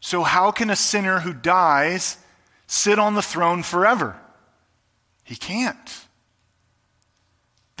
[0.00, 2.18] So, how can a sinner who dies
[2.66, 4.18] sit on the throne forever?
[5.24, 6.04] He can't.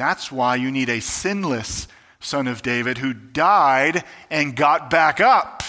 [0.00, 1.86] That's why you need a sinless
[2.20, 5.62] son of David who died and got back up.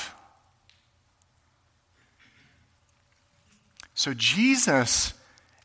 [3.93, 5.13] So Jesus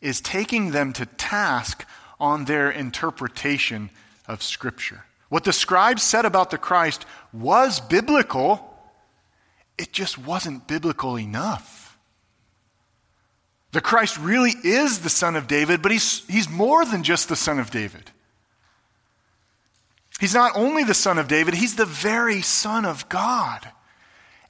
[0.01, 1.87] is taking them to task
[2.19, 3.91] on their interpretation
[4.27, 5.05] of Scripture.
[5.29, 8.77] What the scribes said about the Christ was biblical,
[9.79, 11.97] it just wasn't biblical enough.
[13.71, 17.37] The Christ really is the Son of David, but he's, he's more than just the
[17.37, 18.11] Son of David.
[20.19, 23.71] He's not only the son of David, he's the very son of God.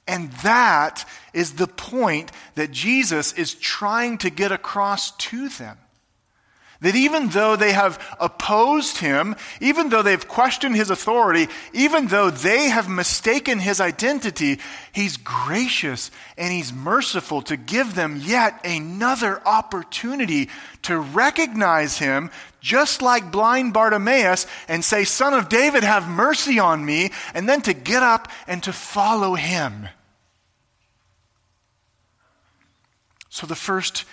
[0.07, 5.77] And that is the point that Jesus is trying to get across to them.
[6.81, 12.29] That even though they have opposed him, even though they've questioned his authority, even though
[12.29, 14.59] they have mistaken his identity,
[14.91, 20.49] he's gracious and he's merciful to give them yet another opportunity
[20.83, 22.29] to recognize him,
[22.61, 27.61] just like blind Bartimaeus, and say, Son of David, have mercy on me, and then
[27.63, 29.89] to get up and to follow him.
[33.29, 34.05] So the first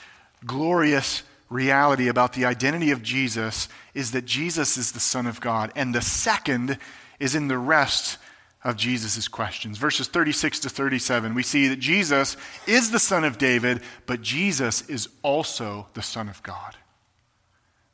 [0.46, 1.22] glorious
[1.54, 5.72] reality about the identity of Jesus is that Jesus is the Son of God.
[5.76, 6.76] And the second
[7.18, 8.18] is in the rest
[8.64, 9.78] of Jesus' questions.
[9.78, 12.36] Verses 36 to 37, we see that Jesus
[12.66, 16.76] is the Son of David, but Jesus is also the Son of God.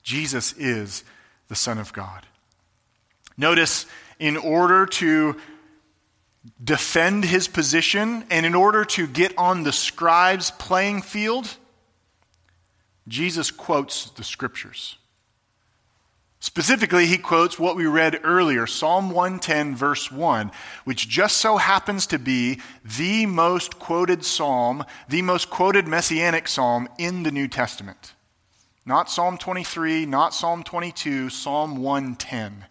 [0.03, 1.05] Jesus is
[1.49, 2.27] the Son of God.
[3.37, 3.87] Notice,
[4.19, 5.37] in order to
[6.63, 11.57] defend his position and in order to get on the scribes' playing field,
[13.11, 14.97] Jesus quotes the scriptures.
[16.39, 20.51] Specifically, he quotes what we read earlier, Psalm 110, verse 1,
[20.85, 26.89] which just so happens to be the most quoted psalm, the most quoted messianic psalm
[26.99, 28.15] in the New Testament.
[28.87, 32.65] Not Psalm 23, not Psalm 22, Psalm 110.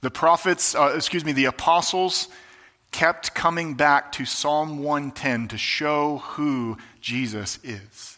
[0.00, 2.28] The prophets, uh, excuse me, the apostles
[2.90, 8.15] kept coming back to Psalm 110 to show who Jesus is.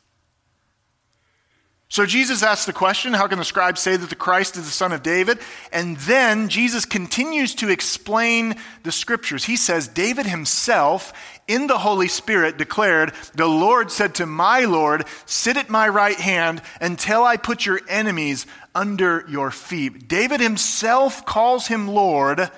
[1.90, 4.70] So Jesus asks the question how can the scribes say that the Christ is the
[4.70, 5.38] son of David?
[5.72, 9.44] And then Jesus continues to explain the scriptures.
[9.44, 11.14] He says, David himself
[11.48, 16.18] in the Holy Spirit declared, The Lord said to my Lord, Sit at my right
[16.18, 20.08] hand until I put your enemies under your feet.
[20.08, 22.50] David himself calls him Lord,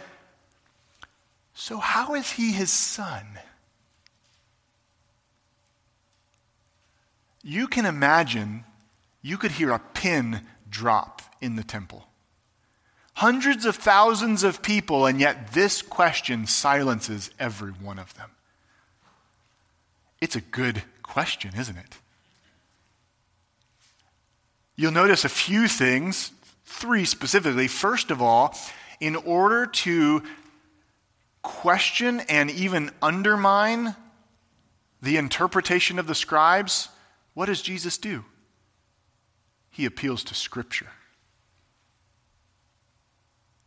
[1.55, 3.25] So, how is he his son?
[7.43, 8.65] You can imagine
[9.23, 12.07] you could hear a pin drop in the temple.
[13.15, 18.31] Hundreds of thousands of people, and yet this question silences every one of them.
[20.21, 21.99] It's a good question, isn't it?
[24.77, 26.33] You'll notice a few things,
[26.65, 27.69] three specifically.
[27.69, 28.57] First of all,
[29.01, 30.23] in order to
[31.43, 33.95] question and even undermine
[35.03, 36.89] the interpretation of the scribes,
[37.35, 38.25] what does Jesus do?
[39.71, 40.91] He appeals to Scripture.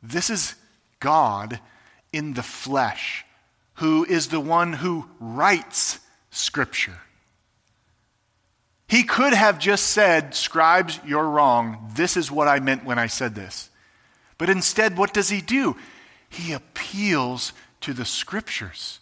[0.02, 0.56] This is
[1.00, 1.60] God
[2.12, 3.26] in the flesh,
[3.76, 6.00] who is the one who writes
[6.30, 7.00] Scripture.
[8.88, 11.92] He could have just said, Scribes, you're wrong.
[11.96, 13.70] This is what I meant when I said this.
[14.38, 15.78] But instead, what does he do?
[16.30, 19.00] He appeals to the Scriptures.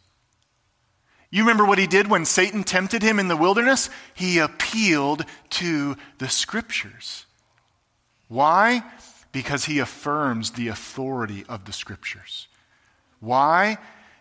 [1.31, 3.89] You remember what he did when Satan tempted him in the wilderness?
[4.13, 7.25] He appealed to the Scriptures.
[8.27, 8.83] Why?
[9.31, 12.49] Because he affirms the authority of the Scriptures.
[13.21, 13.77] Why?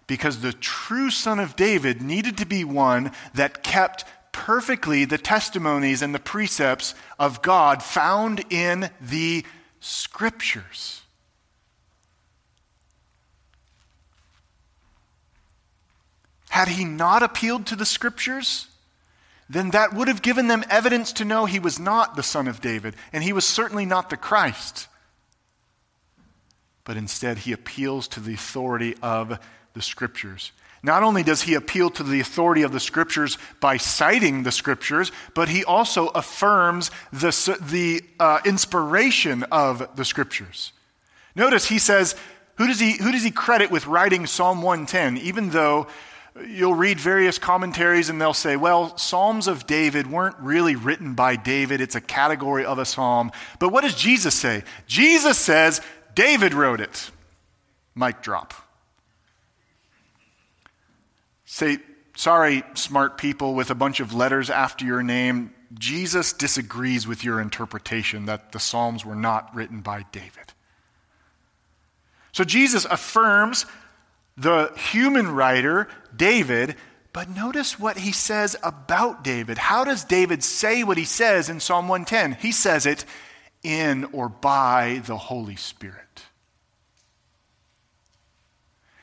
[0.07, 6.03] Because the true Son of David needed to be one that kept perfectly the testimonies
[6.03, 9.45] and the precepts of God found in the
[9.81, 11.03] Scriptures.
[16.51, 18.67] Had he not appealed to the Scriptures,
[19.49, 22.61] then that would have given them evidence to know he was not the Son of
[22.61, 24.89] David, and he was certainly not the Christ.
[26.85, 29.39] But instead, he appeals to the authority of
[29.75, 30.53] the Scriptures.
[30.83, 35.13] Not only does he appeal to the authority of the scriptures by citing the scriptures,
[35.35, 40.73] but he also affirms the, the uh, inspiration of the scriptures.
[41.37, 42.17] Notice he says,
[42.57, 45.87] who does, he, who does he credit with writing Psalm 110, even though
[46.47, 51.37] you'll read various commentaries and they'll say, well, Psalms of David weren't really written by
[51.37, 53.33] David, it's a category of a psalm.
[53.59, 54.63] But what does Jesus say?
[54.87, 55.81] Jesus says,
[56.15, 57.11] David wrote it.
[57.95, 58.55] Mic drop.
[61.45, 61.79] Say,
[62.17, 67.41] sorry, smart people with a bunch of letters after your name, Jesus disagrees with your
[67.41, 70.53] interpretation that the Psalms were not written by David.
[72.33, 73.67] So Jesus affirms
[74.41, 76.77] the human writer, David,
[77.13, 79.59] but notice what he says about David.
[79.59, 82.41] How does David say what he says in Psalm 110?
[82.41, 83.05] He says it
[83.63, 86.07] in or by the Holy Spirit.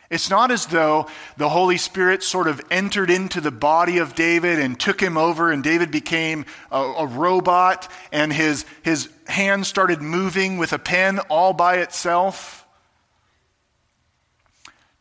[0.09, 4.57] It's not as though the Holy Spirit sort of entered into the body of David
[4.57, 10.01] and took him over, and David became a, a, robot, and his, his hand started
[10.01, 12.65] moving with a pen all by itself.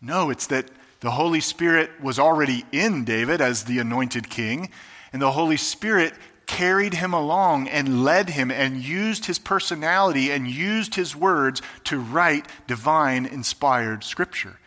[0.01, 0.70] No, it's that
[1.01, 4.70] the Holy Spirit was already in David as the anointed king,
[5.12, 6.14] and the Holy Spirit
[6.47, 11.99] carried him along and led him and used his personality and used his words to
[11.99, 14.59] write divine inspired scripture.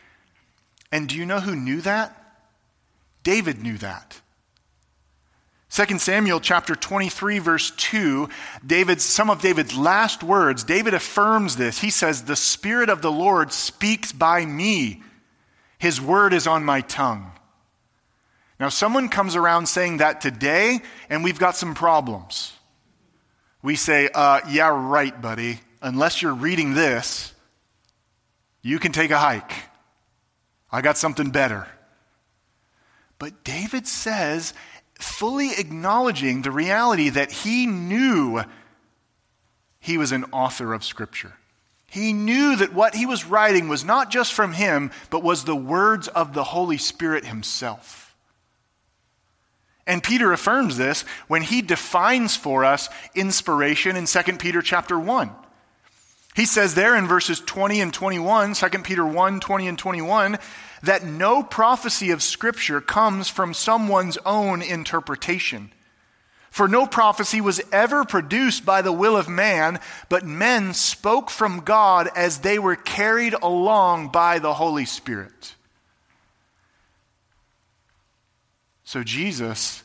[0.92, 2.16] And do you know who knew that?
[3.24, 4.22] David knew that.
[5.72, 8.28] 2 Samuel chapter 23 verse 2,
[8.66, 11.80] David's some of David's last words, David affirms this.
[11.80, 15.04] He says, "The spirit of the Lord speaks by me.
[15.80, 17.32] His word is on my tongue."
[18.60, 22.54] Now someone comes around saying that today and we've got some problems.
[23.62, 25.62] We say, uh, yeah, right, buddy.
[25.82, 27.34] Unless you're reading this,
[28.62, 29.54] you can take a hike.
[30.72, 31.68] I got something better.
[33.18, 34.54] But David says,
[35.00, 38.44] fully acknowledging the reality that he knew
[39.80, 41.34] he was an author of Scripture.
[41.90, 45.56] He knew that what he was writing was not just from him, but was the
[45.56, 48.16] words of the Holy Spirit himself.
[49.88, 55.32] And Peter affirms this when he defines for us inspiration in 2 Peter chapter 1.
[56.36, 60.38] He says there in verses 20 and 21, 2 Peter 1 20 and 21,
[60.84, 65.72] that no prophecy of Scripture comes from someone's own interpretation.
[66.50, 69.80] For no prophecy was ever produced by the will of man,
[70.10, 75.56] but men spoke from God as they were carried along by the Holy Spirit.
[78.84, 79.84] So Jesus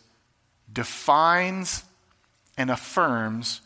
[0.72, 1.84] defines
[2.56, 3.60] and affirms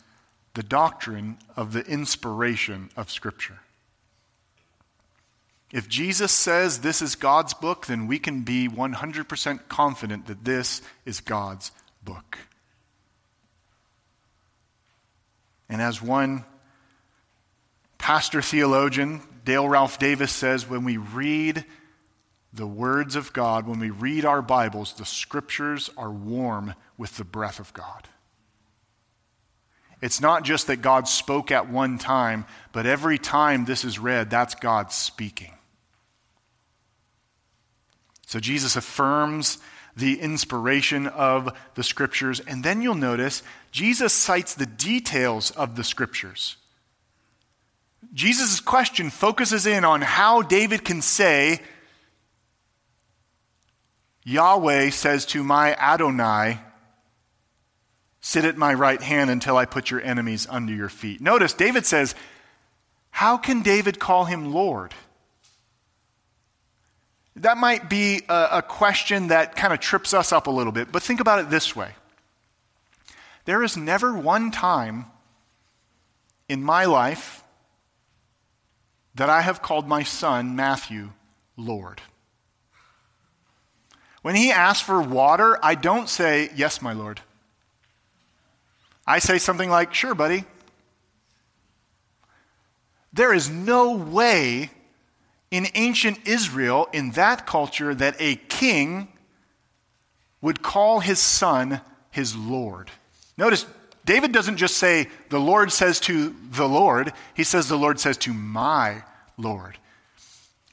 [0.53, 3.59] the doctrine of the inspiration of Scripture.
[5.71, 10.81] If Jesus says this is God's book, then we can be 100% confident that this
[11.05, 11.71] is God's
[12.03, 12.39] book.
[15.69, 16.45] And as one
[17.97, 21.63] pastor theologian, Dale Ralph Davis, says, when we read
[22.51, 27.23] the words of God, when we read our Bibles, the scriptures are warm with the
[27.23, 28.07] breath of God.
[30.01, 34.29] It's not just that God spoke at one time, but every time this is read,
[34.29, 35.53] that's God speaking.
[38.25, 39.57] So Jesus affirms
[39.95, 45.83] the inspiration of the scriptures, and then you'll notice Jesus cites the details of the
[45.83, 46.57] scriptures.
[48.13, 51.61] Jesus' question focuses in on how David can say,
[54.23, 56.59] Yahweh says to my Adonai,
[58.21, 61.21] Sit at my right hand until I put your enemies under your feet.
[61.21, 62.15] Notice, David says,
[63.11, 64.93] How can David call him Lord?
[67.39, 70.91] That might be a, a question that kind of trips us up a little bit,
[70.91, 71.91] but think about it this way.
[73.45, 75.05] There is never one time
[76.49, 77.43] in my life
[79.15, 81.11] that I have called my son, Matthew,
[81.55, 82.01] Lord.
[84.21, 87.21] When he asks for water, I don't say, Yes, my Lord.
[89.07, 90.43] I say something like, Sure, buddy.
[93.13, 94.71] There is no way
[95.51, 99.07] in ancient Israel, in that culture, that a king
[100.41, 101.81] would call his son
[102.11, 102.91] his Lord.
[103.37, 103.65] Notice,
[104.05, 108.17] David doesn't just say, the Lord says to the Lord, he says, the Lord says
[108.17, 109.03] to my
[109.37, 109.77] Lord.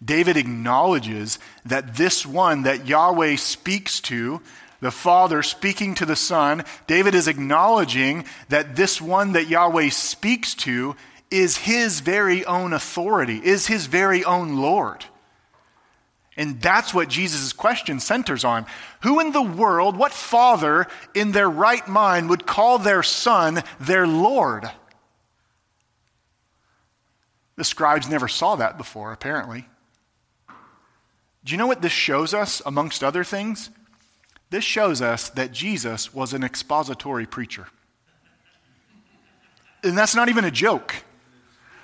[0.04, 4.40] David acknowledges that this one that Yahweh speaks to
[4.80, 10.54] the Father speaking to the Son, David is acknowledging that this one that Yahweh speaks
[10.54, 10.94] to
[11.30, 15.04] is his very own authority, is his very own Lord.
[16.36, 18.66] And that's what Jesus' question centers on.
[19.02, 24.06] Who in the world, what father in their right mind would call their son their
[24.06, 24.70] Lord?
[27.56, 29.66] The scribes never saw that before, apparently.
[31.42, 33.70] Do you know what this shows us, amongst other things?
[34.50, 37.68] This shows us that Jesus was an expository preacher.
[39.82, 40.96] And that's not even a joke.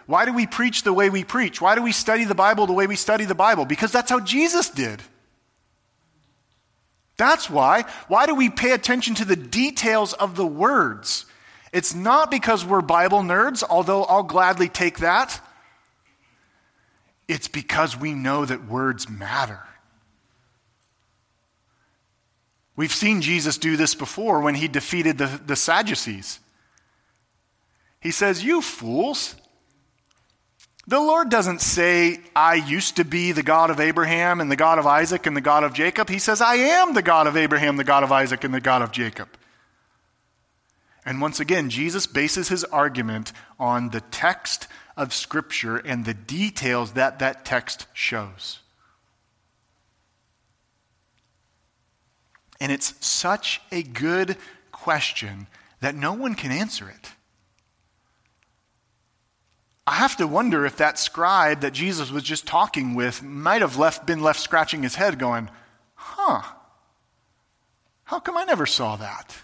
[0.07, 1.61] Why do we preach the way we preach?
[1.61, 3.65] Why do we study the Bible the way we study the Bible?
[3.65, 5.03] Because that's how Jesus did.
[7.17, 7.85] That's why.
[8.09, 11.27] Why do we pay attention to the details of the words?
[11.73, 15.41] It's not because we're Bible nerds, although I'll gladly take that.
[17.29, 19.61] It's because we know that words matter.
[22.75, 26.41] We've seen Jesus do this before when he defeated the, the Sadducees.
[28.01, 29.37] He says, You fools.
[30.89, 34.79] The Lord doesn't say, I used to be the God of Abraham and the God
[34.79, 36.09] of Isaac and the God of Jacob.
[36.09, 38.83] He says, I am the God of Abraham, the God of Isaac, and the God
[38.83, 39.29] of Jacob.
[41.05, 44.67] And once again, Jesus bases his argument on the text
[44.97, 48.59] of Scripture and the details that that text shows.
[52.61, 54.37] And it's such a good
[54.71, 55.47] question
[55.81, 57.11] that no one can answer it.
[59.87, 63.77] I have to wonder if that scribe that Jesus was just talking with might have
[63.77, 65.51] left, been left scratching his head, going,
[65.95, 66.43] huh,
[68.05, 69.37] how come I never saw that?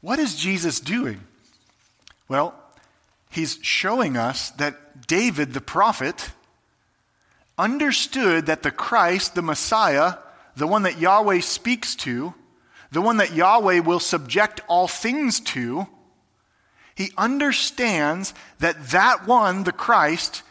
[0.00, 1.20] What is Jesus doing?
[2.28, 2.54] Well,
[3.30, 6.30] he's showing us that David the prophet
[7.56, 10.16] understood that the Christ, the Messiah,
[10.56, 12.34] the one that Yahweh speaks to,
[12.92, 15.86] the one that Yahweh will subject all things to,
[16.94, 20.42] he understands that that one, the Christ,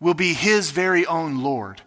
[0.00, 1.82] will be his very own Lord.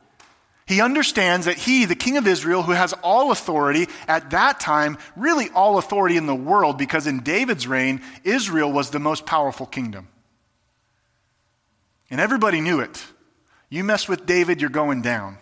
[0.66, 5.00] He understands that he, the King of Israel, who has all authority at that time,
[5.16, 9.66] really all authority in the world, because in David's reign, Israel was the most powerful
[9.66, 10.08] kingdom.
[12.12, 13.04] And everybody knew it.
[13.70, 15.40] You mess with David, you're going down.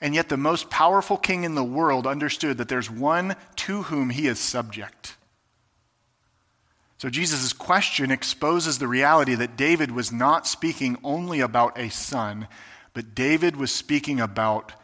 [0.00, 4.08] And yet, the most powerful king in the world understood that there's one to whom
[4.08, 5.16] he is subject.
[7.00, 12.46] So, Jesus' question exposes the reality that David was not speaking only about a son,
[12.92, 14.74] but David was speaking about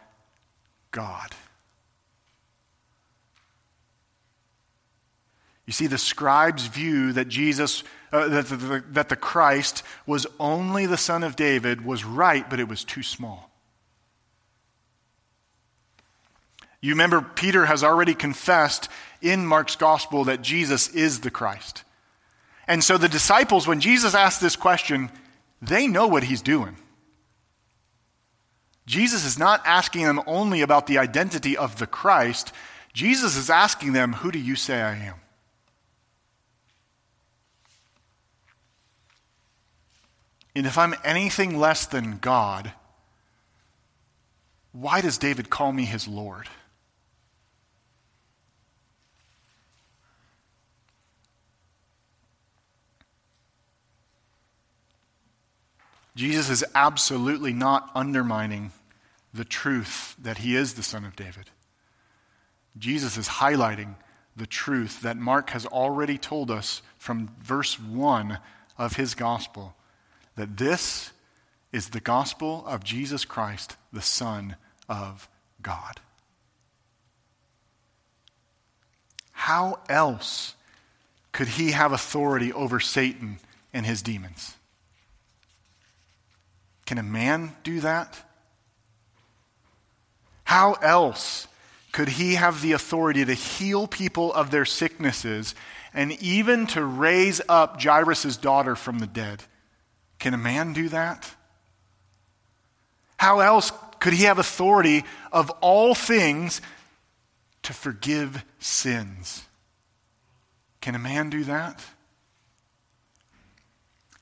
[0.92, 1.34] God.
[5.66, 10.86] You see, the scribes' view that Jesus uh, that, the, that the Christ was only
[10.86, 13.50] the son of David was right, but it was too small.
[16.80, 18.88] You remember, Peter has already confessed
[19.20, 21.82] in Mark's gospel that Jesus is the Christ.
[22.68, 25.10] And so the disciples, when Jesus asked this question,
[25.62, 26.76] they know what he's doing.
[28.86, 32.52] Jesus is not asking them only about the identity of the Christ,
[32.92, 35.16] Jesus is asking them, Who do you say I am?
[40.56, 42.72] and if I'm anything less than God,
[44.72, 46.48] why does David call me his Lord?
[56.16, 58.72] Jesus is absolutely not undermining
[59.34, 61.50] the truth that he is the Son of David.
[62.78, 63.96] Jesus is highlighting
[64.34, 68.38] the truth that Mark has already told us from verse 1
[68.78, 69.74] of his gospel
[70.36, 71.12] that this
[71.70, 74.56] is the gospel of Jesus Christ, the Son
[74.88, 75.28] of
[75.60, 76.00] God.
[79.32, 80.54] How else
[81.32, 83.38] could he have authority over Satan
[83.74, 84.56] and his demons?
[86.86, 88.16] Can a man do that?
[90.44, 91.48] How else
[91.92, 95.54] could he have the authority to heal people of their sicknesses
[95.92, 99.42] and even to raise up Jairus' daughter from the dead?
[100.18, 101.34] Can a man do that?
[103.16, 106.60] How else could he have authority of all things
[107.62, 109.42] to forgive sins?
[110.80, 111.82] Can a man do that?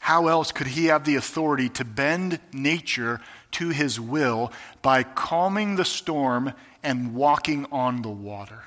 [0.04, 4.52] How else could he have the authority to bend nature to his will
[4.82, 6.52] by calming the storm
[6.82, 8.64] and walking on the water?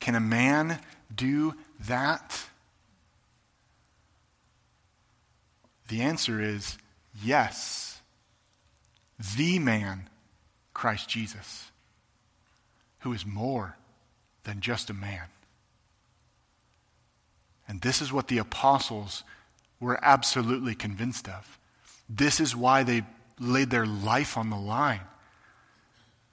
[0.00, 0.80] Can a man
[1.14, 1.54] do
[1.86, 2.46] that?
[5.86, 6.76] The answer is
[7.22, 8.00] yes.
[9.36, 10.08] The man,
[10.74, 11.70] Christ Jesus,
[13.02, 13.76] who is more
[14.42, 15.26] than just a man.
[17.68, 19.22] And this is what the apostles
[19.78, 21.58] were absolutely convinced of.
[22.08, 23.02] This is why they
[23.38, 25.02] laid their life on the line.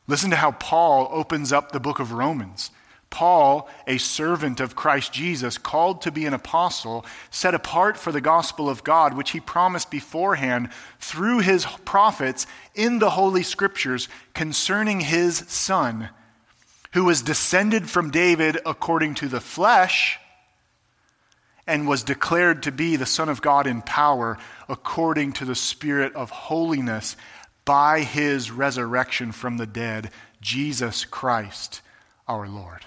[0.07, 2.71] Listen to how Paul opens up the book of Romans.
[3.09, 8.21] Paul, a servant of Christ Jesus, called to be an apostle, set apart for the
[8.21, 10.69] gospel of God, which he promised beforehand
[10.99, 16.09] through his prophets in the Holy Scriptures concerning his Son,
[16.93, 20.19] who was descended from David according to the flesh
[21.67, 24.37] and was declared to be the Son of God in power
[24.69, 27.15] according to the Spirit of holiness
[27.63, 30.11] by his resurrection from the dead,
[30.41, 31.81] Jesus Christ
[32.27, 32.85] our Lord.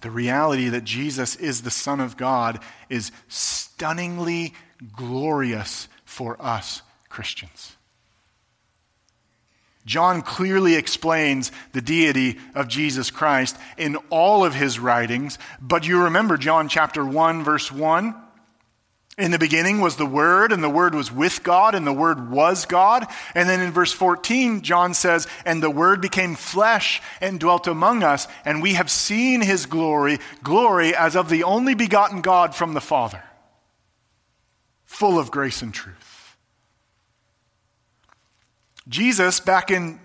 [0.00, 4.52] The reality that Jesus is the Son of God is stunningly
[4.94, 7.76] glorious for us Christians.
[9.86, 16.04] John clearly explains the deity of Jesus Christ in all of his writings, but you
[16.04, 18.14] remember John chapter 1, verse 1.
[19.16, 22.30] In the beginning was the Word, and the Word was with God, and the Word
[22.30, 23.06] was God.
[23.34, 28.02] And then in verse 14, John says, And the Word became flesh and dwelt among
[28.02, 32.74] us, and we have seen his glory, glory as of the only begotten God from
[32.74, 33.22] the Father,
[34.84, 36.03] full of grace and truth.
[38.88, 39.98] Jesus, back in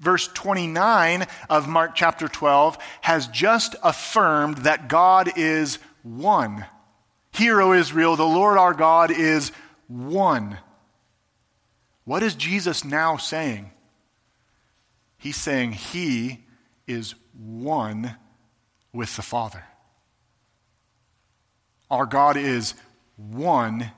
[0.00, 6.66] verse 29 of Mark chapter 12, has just affirmed that God is one.
[7.32, 9.52] Hear, O Israel, the Lord our God is
[9.88, 10.58] one.
[12.04, 13.70] What is Jesus now saying?
[15.18, 16.44] He's saying he
[16.86, 18.16] is one
[18.92, 19.64] with the Father.
[21.90, 22.74] Our God is
[23.16, 23.92] one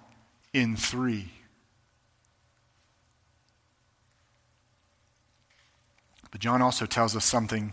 [0.53, 1.33] in three.
[6.37, 7.73] But John also tells us something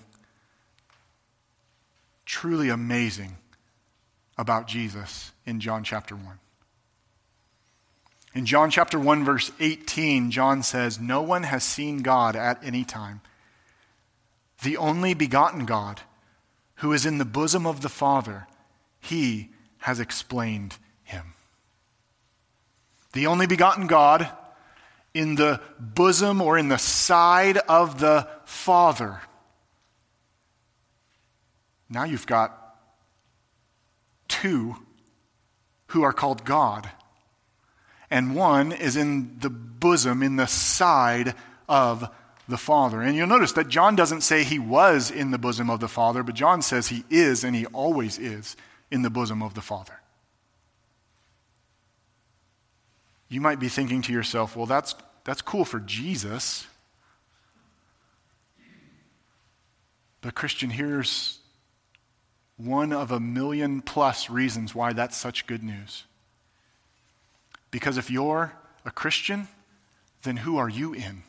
[2.26, 3.36] truly amazing
[4.38, 6.39] about Jesus in John chapter 1.
[8.36, 12.86] In John chapter 1, verse 18, John says, No one has seen God at any
[12.86, 13.20] time.
[14.61, 15.99] The only begotten God,
[16.76, 18.47] who is in the bosom of the Father,
[19.01, 19.49] he
[19.80, 21.34] has explained him.
[23.11, 24.32] The only begotten God
[25.14, 29.22] in the bosom or in the side of the Father.
[31.89, 32.57] Now you've got
[34.28, 34.76] two
[35.88, 36.89] who are called God,
[38.09, 41.36] and one is in the bosom, in the side
[41.70, 42.09] of
[42.47, 43.01] the Father.
[43.01, 46.24] And you'll notice that John doesn't say he was in the bosom of the Father,
[46.24, 48.55] but John says he is and he always is
[48.91, 49.99] in the bosom of the Father.
[53.34, 56.67] You might be thinking to yourself, well, that's, that's cool for Jesus.
[60.21, 61.39] But, Christian, here's
[62.57, 66.03] one of a million plus reasons why that's such good news.
[67.71, 68.53] Because if you're
[68.86, 69.47] a Christian,
[70.21, 71.23] then who are you in?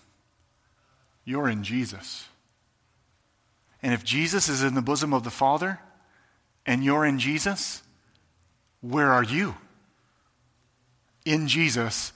[1.25, 2.29] You're in Jesus.
[3.83, 5.81] And if Jesus is in the bosom of the Father
[6.67, 7.83] and you're in Jesus,
[8.83, 9.55] Where are you?
[11.25, 12.13] In Jesus,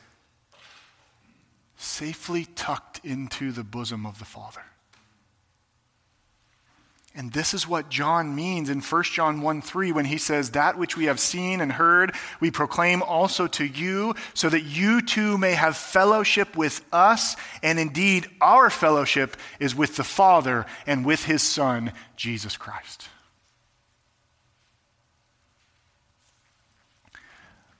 [1.76, 4.62] safely tucked into the bosom of the Father.
[7.14, 10.78] And this is what John means in 1 John 1 3 when he says, That
[10.78, 15.36] which we have seen and heard, we proclaim also to you, so that you too
[15.36, 17.34] may have fellowship with us.
[17.60, 23.08] And indeed, our fellowship is with the Father and with his Son, Jesus Christ.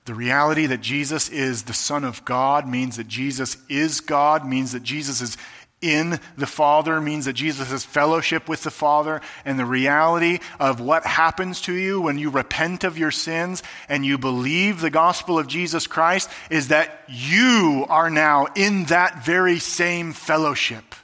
[0.09, 4.71] The reality that Jesus is the Son of God means that Jesus is God, means
[4.71, 5.37] that Jesus is
[5.83, 9.21] in the Father means that Jesus has fellowship with the Father.
[9.45, 14.03] And the reality of what happens to you when you repent of your sins and
[14.03, 19.59] you believe the gospel of Jesus Christ is that you are now in that very
[19.59, 20.95] same fellowship.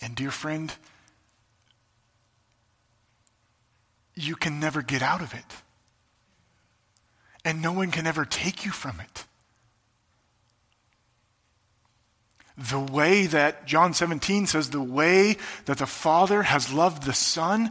[0.00, 0.72] And, dear friend,
[4.16, 5.44] you can never get out of it
[7.46, 9.24] and no one can ever take you from it.
[12.58, 15.36] The way that John 17 says, the way
[15.66, 17.70] that the Father has loved the Son,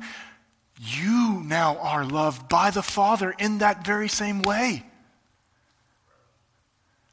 [0.79, 4.85] you now are loved by the Father in that very same way.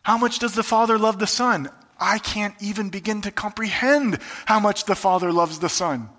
[0.02, 1.68] How much does the Father love the Son?
[1.98, 6.10] I can't even begin to comprehend how much the Father loves the Son.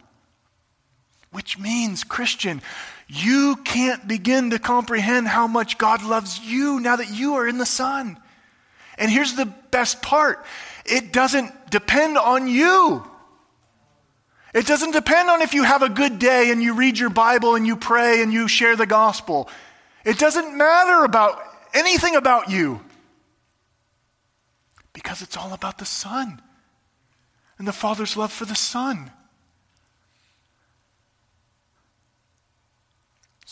[1.33, 2.61] Which means, Christian,
[3.07, 7.57] you can't begin to comprehend how much God loves you now that you are in
[7.57, 8.17] the Son.
[8.97, 10.45] And here's the best part
[10.85, 13.05] it doesn't depend on you.
[14.53, 17.55] It doesn't depend on if you have a good day and you read your Bible
[17.55, 19.49] and you pray and you share the gospel.
[20.05, 21.41] It doesn't matter about
[21.73, 22.81] anything about you
[24.93, 26.39] because it's all about the Son
[27.57, 29.11] and the Father's love for the Son.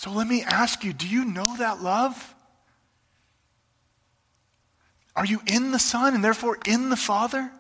[0.02, 2.34] So let me ask you do you know that love?
[5.16, 7.52] Are you in the Son and therefore in the Father?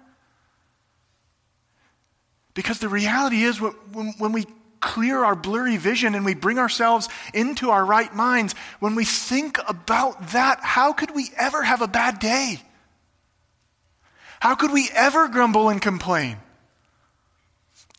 [2.55, 4.47] Because the reality is, when, when we
[4.79, 9.59] clear our blurry vision and we bring ourselves into our right minds, when we think
[9.67, 12.59] about that, how could we ever have a bad day?
[14.39, 16.37] How could we ever grumble and complain?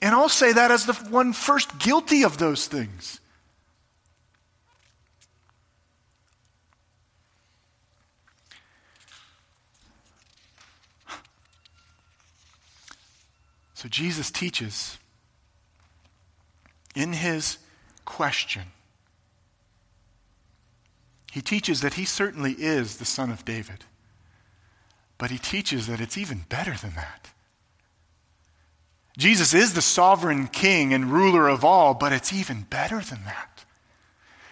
[0.00, 3.20] And I'll say that as the one first guilty of those things.
[13.82, 14.96] So Jesus teaches
[16.94, 17.58] in his
[18.04, 18.62] question,
[21.32, 23.84] he teaches that he certainly is the son of David,
[25.18, 27.30] but he teaches that it's even better than that.
[29.18, 33.64] Jesus is the sovereign king and ruler of all, but it's even better than that.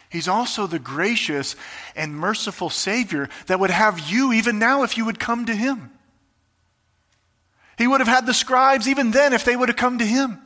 [0.09, 1.55] He's also the gracious
[1.95, 5.93] and merciful Savior that would have you even now if you would come to him.
[7.81, 10.39] He would have had the scribes even then if they would have come to him.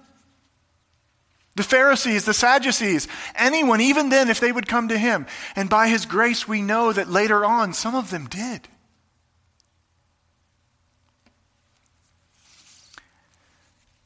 [1.56, 5.26] The Pharisees, the Sadducees, anyone, even then, if they would come to him.
[5.56, 8.68] And by his grace, we know that later on, some of them did.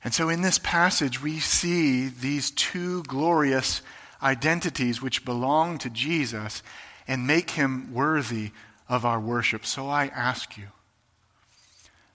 [0.02, 3.82] And so in this passage, we see these two glorious
[4.22, 6.62] identities which belong to Jesus
[7.06, 8.52] and make him worthy
[8.88, 9.66] of our worship.
[9.66, 10.68] So I ask you,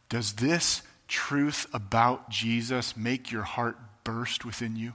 [0.10, 0.82] does this
[1.14, 4.94] truth about Jesus make your heart burst within you?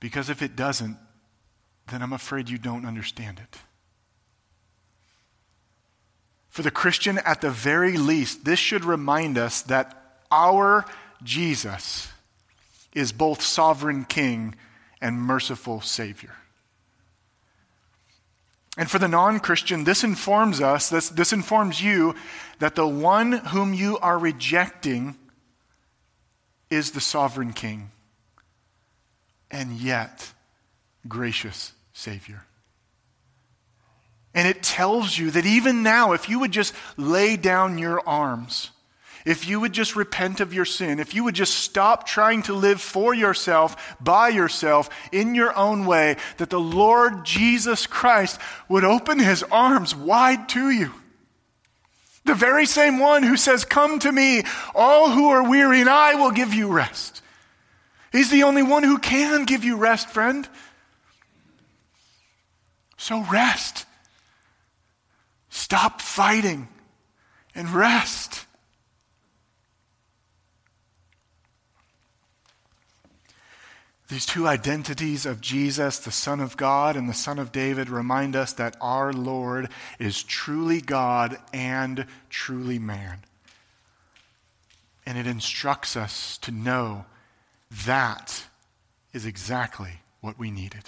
[0.00, 0.98] Because if it doesn't,
[1.88, 3.60] then I'm afraid you don't understand it.
[6.48, 10.84] For the Christian, at the very least, this should remind us that our
[11.22, 12.08] Jesus
[12.92, 14.56] is both sovereign King
[15.00, 16.34] and merciful Savior.
[18.76, 22.14] And for the non Christian, this informs us, this, this informs you,
[22.58, 25.16] that the one whom you are rejecting
[26.68, 27.90] is the sovereign king
[29.50, 30.32] and yet
[31.08, 32.44] gracious Savior.
[34.34, 38.70] And it tells you that even now, if you would just lay down your arms,
[39.26, 42.54] if you would just repent of your sin, if you would just stop trying to
[42.54, 48.84] live for yourself, by yourself, in your own way, that the Lord Jesus Christ would
[48.84, 50.92] open his arms wide to you.
[52.24, 54.44] The very same one who says, Come to me,
[54.76, 57.20] all who are weary, and I will give you rest.
[58.12, 60.48] He's the only one who can give you rest, friend.
[62.96, 63.86] So rest.
[65.50, 66.68] Stop fighting
[67.56, 68.45] and rest.
[74.08, 78.36] These two identities of Jesus, the Son of God and the Son of David, remind
[78.36, 83.18] us that our Lord is truly God and truly man.
[85.04, 87.04] And it instructs us to know
[87.84, 88.44] that
[89.12, 90.84] is exactly what we needed.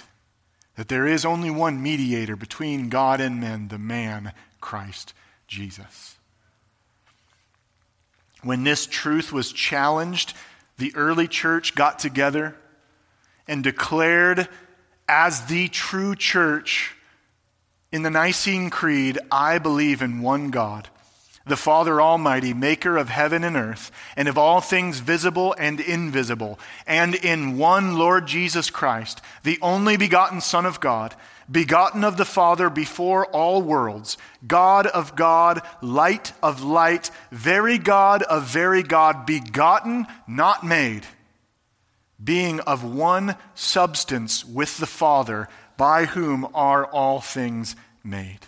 [0.76, 5.12] That there is only one mediator between God and men, the man, Christ
[5.48, 6.16] Jesus.
[8.42, 10.34] When this truth was challenged,
[10.76, 12.54] the early church got together
[13.48, 14.48] and declared
[15.08, 16.94] as the true church
[17.90, 20.88] in the Nicene Creed, I believe in one God,
[21.46, 26.58] the Father Almighty, maker of heaven and earth, and of all things visible and invisible,
[26.86, 31.14] and in one Lord Jesus Christ, the only begotten Son of God,
[31.50, 38.22] begotten of the Father before all worlds, God of God, light of light, very God
[38.24, 41.06] of very God, begotten, not made
[42.22, 48.40] being of one substance with the Father, by whom are all things made.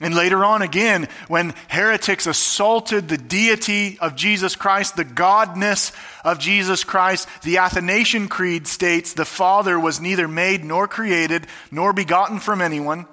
[0.00, 5.92] And later on, again, when heretics assaulted the deity of Jesus Christ, the godness
[6.24, 11.92] of Jesus Christ, the Athanasian Creed states the Father was neither made nor created, nor
[11.92, 13.06] begotten from anyone.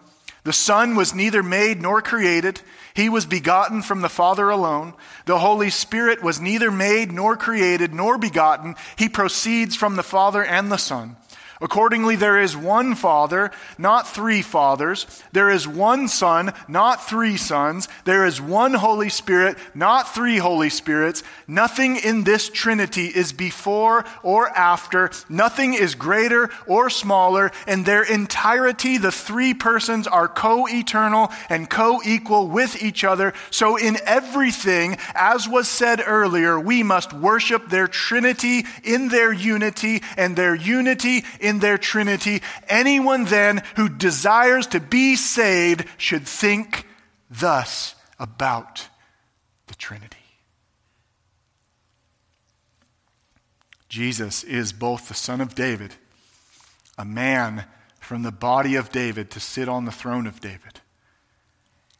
[0.45, 2.61] The Son was neither made nor created.
[2.93, 4.93] He was begotten from the Father alone.
[5.25, 8.75] The Holy Spirit was neither made nor created nor begotten.
[8.95, 11.17] He proceeds from the Father and the Son.
[11.65, 13.49] Accordingly, there is one Father,
[13.79, 15.07] not three fathers.
[15.31, 17.87] There is one Son, not three sons.
[18.03, 21.23] There is one Holy Spirit, not three Holy Spirits.
[21.47, 25.09] Nothing in this Trinity is before or after.
[25.27, 27.51] Nothing is greater or smaller.
[27.67, 33.33] In their entirety, the three persons are co eternal and co equal with each other.
[33.49, 40.03] So, in everything, as was said earlier, we must worship their Trinity in their unity
[40.15, 42.41] and their unity in their Trinity.
[42.67, 46.87] Anyone then who desires to be saved should think
[47.29, 48.87] thus about
[49.67, 50.17] the Trinity.
[53.89, 55.95] Jesus is both the Son of David,
[56.97, 57.65] a man
[57.99, 60.81] from the body of David to sit on the throne of David,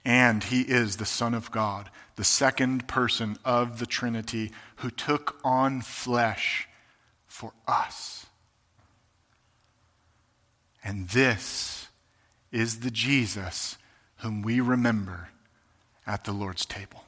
[0.04, 5.40] and he is the Son of God, the second person of the Trinity who took
[5.44, 6.68] on flesh
[7.28, 8.15] for us.
[10.86, 11.88] And this
[12.52, 13.78] is the Jesus
[14.18, 15.30] whom we remember
[16.06, 17.05] at the Lord's table.